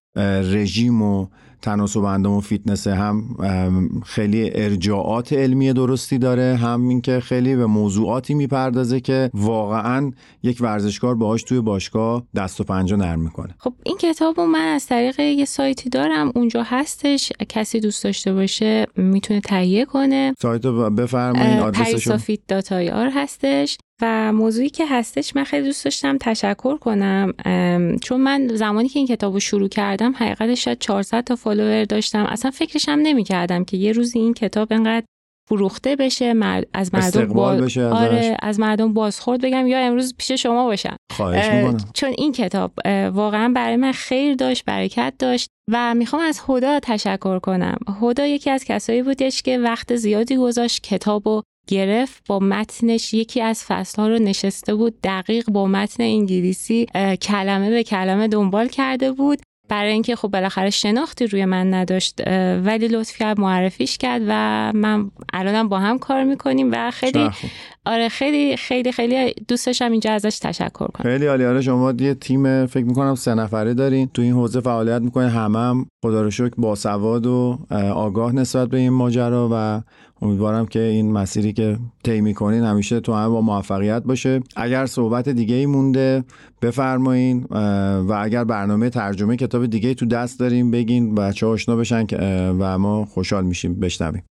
رژیم 0.53 1.03
و 1.03 1.27
تناسب 1.65 2.05
اندام 2.05 2.33
و 2.33 2.41
فیتنس 2.41 2.87
هم 2.87 3.37
خیلی 4.07 4.51
ارجاعات 4.55 5.33
علمی 5.33 5.73
درستی 5.73 6.19
داره. 6.19 6.57
هم 6.57 6.89
اینکه 6.89 7.21
خیلی 7.21 7.57
به 7.57 7.67
موضوعاتی 7.67 8.35
می‌پردازه 8.35 9.01
که 9.01 9.31
واقعا 9.35 10.13
یک 10.43 10.59
ورزشکار 10.61 11.15
باهاش 11.15 11.43
توی 11.43 11.61
باشگاه 11.61 12.23
دست 12.37 12.61
و 12.61 12.65
پنجه 12.65 12.97
نرم 12.97 13.21
می‌کنه. 13.21 13.55
خب 13.59 13.73
این 13.85 13.97
کتاب 13.97 14.41
رو 14.41 14.47
من 14.47 14.75
از 14.75 14.87
طریق 14.87 15.21
یه 15.21 15.45
سایتی 15.45 15.91
دارم. 15.91 16.33
اونجا 16.35 16.63
هستش. 16.63 17.33
کسی 17.49 17.81
دوست 17.81 18.05
داشته 18.05 18.33
باشه 18.33 18.87
می‌تونه 18.97 19.41
تهیه 19.41 19.85
کنه. 19.85 20.35
سایت 20.39 20.65
رو 20.65 20.91
بفرمایید 20.91 22.41
داتایار 22.49 23.11
هستش. 23.15 23.79
و 24.03 24.33
موضوعی 24.33 24.71
که 24.71 24.87
هستش 24.87 25.37
من 25.37 25.45
خیلی 25.45 25.67
دوست 25.67 25.85
داشتم 25.85 26.19
تشکر 26.19 26.77
کنم 26.77 27.33
چون 28.03 28.21
من 28.21 28.49
زمانی 28.49 28.89
که 28.89 28.99
این 28.99 29.09
کتاب 29.09 29.33
رو 29.33 29.41
شروع 29.41 29.69
کردم 29.69 30.13
حقیقتش 30.17 30.65
شاید 30.65 30.79
400 30.79 31.25
تا 31.25 31.37
فالوور 31.37 31.85
داشتم. 31.85 32.27
اصلا 32.29 32.51
فکرشم 32.51 32.99
نمی 33.03 33.25
کردم 33.25 33.65
که 33.65 33.77
یه 33.77 33.93
روزی 33.93 34.19
این 34.19 34.35
کتاب 34.35 34.69
انقدر 34.71 35.07
فروخته 35.49 35.97
بشه 35.97 36.35
از 36.73 36.95
مردم 36.95 37.27
باز... 37.27 37.79
آره 37.79 38.37
از 38.43 38.61
مردم 38.61 38.93
بازخورد. 38.93 39.41
بگم 39.41 39.67
یا 39.67 39.79
امروز 39.79 40.15
پیش 40.19 40.33
شما 40.33 40.65
باشم. 40.65 40.97
خواهش 41.13 41.75
چون 41.95 42.11
این 42.19 42.33
کتاب 42.33 42.73
واقعا 43.13 43.49
برای 43.49 43.77
من 43.77 43.93
خیر 43.93 44.35
داشت 44.35 44.65
برکت 44.65 45.15
داشت 45.19 45.49
و 45.73 45.95
می‌خوام 45.95 46.23
از 46.23 46.41
هدا 46.49 46.81
تشکر 46.81 47.39
کنم. 47.39 47.79
هدا 48.03 48.27
یکی 48.27 48.51
از 48.51 48.65
کسایی 48.65 49.03
بودش 49.03 49.43
که 49.43 49.59
وقت 49.59 49.97
زیادی 49.97 50.37
گذاشت 50.37 50.83
کتاب 50.83 51.23
گرفت 51.67 52.23
با 52.27 52.39
متنش 52.39 53.15
یکی 53.15 53.41
از 53.41 53.65
فصلها 53.65 54.09
رو 54.09 54.19
نشسته 54.19 54.75
بود 54.75 54.95
دقیق 55.05 55.51
با 55.51 55.67
متن 55.67 56.03
انگلیسی 56.03 56.87
کلمه 57.23 57.71
به 57.71 57.83
کلمه 57.83 58.29
دنبال 58.29 58.69
کرده 58.69 59.13
بود. 59.13 59.39
برای 59.69 59.93
اینکه 59.93 60.17
خب 60.17 60.29
بالاخره 60.29 60.71
شناختی 60.71 61.27
روی 61.27 61.45
من 61.45 61.75
نداشت 61.75 62.21
ولی 62.65 62.89
لطف 62.89 63.19
کرد 63.19 63.41
معرفیش 63.41 63.99
کرد 63.99 64.23
و 64.29 64.73
من 64.75 65.11
الانم 65.33 65.69
با 65.69 65.79
هم 65.79 65.99
کار 65.99 66.25
می‌کنیم 66.25 66.69
و 66.73 66.91
خیلی 66.91 67.31
آره 67.87 68.09
خیلی 68.09 68.57
خیلی 68.57 68.93
خیلی 68.93 69.35
دوستشم 69.49 69.91
اینجا 69.91 70.13
ازش 70.13 70.39
تشکر 70.39 70.87
کنم. 70.87 71.11
خیلی 71.11 71.27
عالی. 71.27 71.45
آره 71.45 71.61
شما 71.61 71.93
یه 72.01 72.15
تیم 72.15 72.67
فکر 72.67 72.85
می‌کنم 72.85 73.15
سه 73.15 73.35
نفره 73.35 73.75
دارین. 73.75 74.11
تو 74.15 74.23
این 74.23 74.33
حوزه 74.33 74.61
فعالیت 74.61 75.03
می‌کنین 75.03 75.29
همه 75.29 75.59
هم. 75.59 75.87
خدا 76.05 76.23
رو 76.23 76.31
شکر 76.31 76.55
باسواد 76.59 77.27
و 77.27 77.59
آگاه 77.95 78.33
نسبت 78.33 78.69
به 78.69 78.77
این 78.77 78.93
ماجرا 78.93 79.49
و 79.53 79.83
امیدوارم 80.25 80.67
که 80.67 80.81
این 80.81 81.13
مسیری 81.13 81.53
که 81.53 81.79
طی 82.05 82.21
می‌کنین 82.21 82.65
همیشه 82.65 83.01
تو 83.01 83.13
همه 83.13 83.29
با 83.29 83.41
موفقیت 83.41 84.03
باشه. 84.03 84.41
اگر 84.57 84.87
صحبت 84.87 85.29
دیگه 85.29 85.55
ای 85.55 85.67
مونده 85.67 86.25
بفرمایین 86.63 87.47
و 88.09 88.19
اگر 88.21 88.45
برنامه 88.45 88.91
ترجمه 88.91 89.37
کتاب 89.37 89.67
دیگه 89.67 89.89
ای 89.89 89.95
تو 89.95 90.07
دست 90.07 90.41
داریم 90.41 90.71
بگین 90.71 91.15
بچه 91.15 91.47
آشنا 91.47 91.77
بشن 91.77 92.07
و 92.59 92.79
ما 92.79 93.05
خوشحال 93.05 93.45
میشیم. 93.45 93.81
بشنویم. 93.81 94.23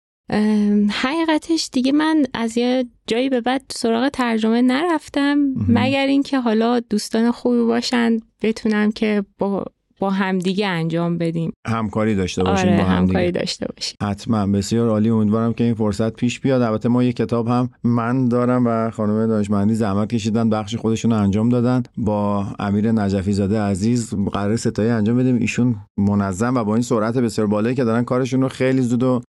حقیقتش 0.90 1.70
دیگه 1.72 1.92
من 1.92 2.24
از 2.34 2.58
یه 2.58 2.86
جایی 3.08 3.30
به 3.30 3.42
بعد 3.42 3.62
سراغ 3.70 4.10
ترجمه 4.10 4.62
نرفتم. 4.62 5.38
مگر 5.68 6.06
اینکه 6.08 6.40
حالا 6.40 6.80
دوستان 6.80 7.32
خوبی 7.32 7.64
باشن 7.64 8.18
بتونم 8.42 8.92
که 8.92 9.24
با 9.40 9.66
با 10.04 10.10
همدیگه 10.10 10.68
انجام 10.68 11.18
بدیم. 11.18 11.54
همکاری 11.68 12.16
داشته 12.16 12.44
باشیم 12.44 12.70
آره، 12.70 12.78
با 12.78 12.84
همکاری 12.84 13.32
داشته 13.32 13.66
باشیم. 13.76 13.98
حتما. 14.02 14.48
بسیار 14.48 14.90
عالی. 14.90 15.10
امیدوارم 15.10 15.54
که 15.54 15.64
این 15.64 15.74
فرصت 15.74 16.14
پیش 16.14 16.40
بیاد. 16.40 16.62
البته 16.62 16.90
ما 16.90 17.04
یه 17.04 17.14
کتاب 17.14 17.48
هم 17.48 17.70
من 17.84 18.28
دارم 18.28 18.68
و 18.68 18.92
خانم 18.92 19.28
دانشمندی 19.28 19.74
زحمت 19.74 20.10
کشیدن 20.10 20.50
بخش 20.50 20.76
خودشون 20.76 21.12
رو 21.12 21.18
انجام 21.18 21.50
دادن. 21.50 21.84
با 21.98 22.48
امیر 22.60 22.92
نجفی 22.92 23.34
زاده 23.34 23.62
عزیز 23.62 24.14
قرار 24.14 24.56
ستایی 24.56 24.90
انجام 24.90 25.18
بدیم. 25.18 25.36
ایشون 25.36 25.76
منظم 25.98 26.56
و 26.56 26.64
با 26.64 26.74
این 26.74 26.84
سرعت 26.84 27.18
بسیار 27.18 27.48
بالایی 27.48 27.76
که 27.76 27.84
دارن 27.84 28.04
کارشون 28.04 28.42
رو 28.42 28.50
خیلی 28.50 28.82
زود 28.82 29.04
و 29.04 29.22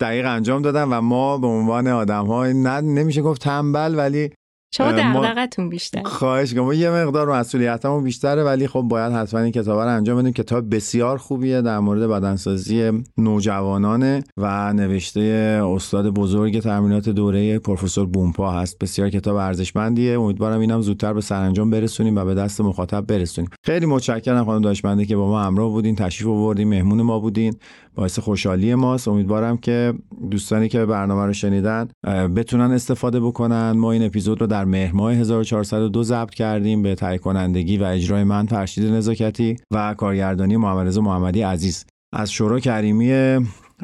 دقیق 0.00 0.26
انجام 0.26 0.62
دادن 0.62 0.84
و 0.84 1.00
ما 1.00 1.38
به 1.38 1.46
عنوان 1.46 1.86
آدم 1.86 2.26
ها 2.26 2.46
نه 2.46 2.80
نمیشه 2.80 3.22
گفت 3.22 3.42
تنبل 3.42 3.94
ولی 3.96 4.30
شما 4.72 4.92
دغدغتون 4.92 5.68
بیشتر. 5.68 6.02
خواهش 6.02 6.54
کنم 6.54 6.72
یه 6.72 6.90
مقدار 6.90 7.32
مسئولیتمون 7.32 8.04
بیشتره 8.04 8.44
ولی 8.44 8.66
خب 8.66 8.80
باید 8.80 9.12
حتما 9.12 9.40
این 9.40 9.52
کتاب 9.52 9.80
رو 9.80 9.88
انجام 9.88 10.18
بدیم 10.18 10.32
کتاب 10.32 10.74
بسیار 10.74 11.18
خوبیه 11.18 11.62
در 11.62 11.78
مورد 11.78 12.08
بدنسازی 12.08 13.02
نوجوانانه 13.18 14.24
و 14.36 14.72
نوشته 14.72 15.20
استاد 15.64 16.08
بزرگ 16.08 16.60
تمرینات 16.60 17.08
دوره 17.08 17.58
پروفسور 17.58 18.06
بومپا 18.06 18.50
هست. 18.50 18.78
بسیار 18.78 19.10
کتاب 19.10 19.36
ارزشمندیه. 19.36 20.20
امیدوارم 20.20 20.60
اینم 20.60 20.80
زودتر 20.80 21.12
به 21.12 21.20
سرانجام 21.20 21.70
برسونیم 21.70 22.16
و 22.16 22.24
به 22.24 22.34
دست 22.34 22.60
مخاطب 22.60 23.06
برسونیم. 23.06 23.50
خیلی 23.62 23.86
متشکرم 23.86 24.44
خانم 24.44 24.62
داشتمنده 24.62 25.04
که 25.04 25.16
با 25.16 25.28
ما 25.28 25.42
همراه 25.42 25.70
بودین 25.70 25.96
تشریف 25.96 26.28
آوردین 26.28 26.68
مهمون 26.68 27.02
ما 27.02 27.18
بودین. 27.18 27.54
باعث 27.94 28.18
خوشحالی 28.18 28.74
ماست. 28.74 29.08
امیدوارم 29.08 29.56
که 29.56 29.94
دوستانی 30.30 30.68
که 30.68 30.86
برنامه 30.86 31.26
رو 31.26 31.32
شنیدن 31.32 31.88
بتونن 32.36 32.70
استفاده 32.70 33.20
بکنن. 33.20 33.72
ما 33.72 33.92
این 33.92 34.02
اپیزود 34.06 34.40
رو 34.40 34.46
در 34.46 34.59
مهر 34.64 34.92
ماه 34.92 35.12
1402 35.12 36.02
ضبط 36.02 36.34
کردیم 36.34 36.82
به 36.82 36.94
تهیه 36.94 37.18
کنندگی 37.18 37.78
و 37.78 37.84
اجرای 37.84 38.24
من 38.24 38.46
فرشید 38.46 38.84
نزاکتی 38.84 39.56
و 39.70 39.94
کارگردانی 39.94 40.56
محمد 40.56 40.98
محمدی 40.98 41.42
عزیز. 41.42 41.84
از 42.12 42.32
شورا 42.32 42.60
کریمی 42.60 43.12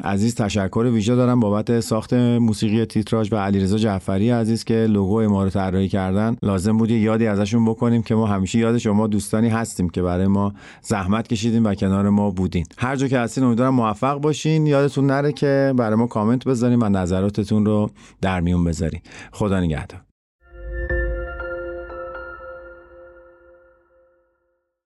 عزیز 0.03 0.35
تشکر 0.35 0.89
ویژه 0.93 1.15
دارم 1.15 1.39
بابت 1.39 1.79
ساخت 1.79 2.13
موسیقی 2.13 2.85
تیتراژ 2.85 3.33
و 3.33 3.35
علیرضا 3.35 3.77
جعفری 3.77 4.29
عزیز 4.29 4.63
که 4.63 4.73
لوگو 4.73 5.29
ما 5.29 5.43
رو 5.43 5.49
طراحی 5.49 5.87
کردن. 5.87 6.37
لازم 6.43 6.77
بود 6.77 6.91
یادی 6.91 7.27
ازشون 7.27 7.65
بکنیم 7.65 8.03
که 8.03 8.15
ما 8.15 8.27
همیشه 8.27 8.59
یاد 8.59 8.77
شما 8.77 9.07
دوستانی 9.07 9.49
هستیم 9.49 9.89
که 9.89 10.01
برای 10.01 10.27
ما 10.27 10.53
زحمت 10.81 11.27
کشیدیم 11.27 11.65
و 11.65 11.73
کنار 11.73 12.09
ما 12.09 12.31
بودین. 12.31 12.65
هر 12.77 12.95
جا 12.95 13.07
که 13.07 13.19
هستین 13.19 13.43
امیدوارم 13.43 13.73
موفق 13.73 14.21
باشین. 14.21 14.67
یادتون 14.67 15.05
نره 15.05 15.31
که 15.31 15.73
برای 15.77 15.95
ما 15.95 16.07
کامنت 16.07 16.45
بذارین 16.45 16.79
و 16.81 16.89
نظراتتون 16.89 17.65
رو 17.65 17.89
در 18.21 18.39
میون 18.39 18.63
بذارین. 18.63 19.01
خدا 19.31 19.59
نگهدار. 19.59 20.06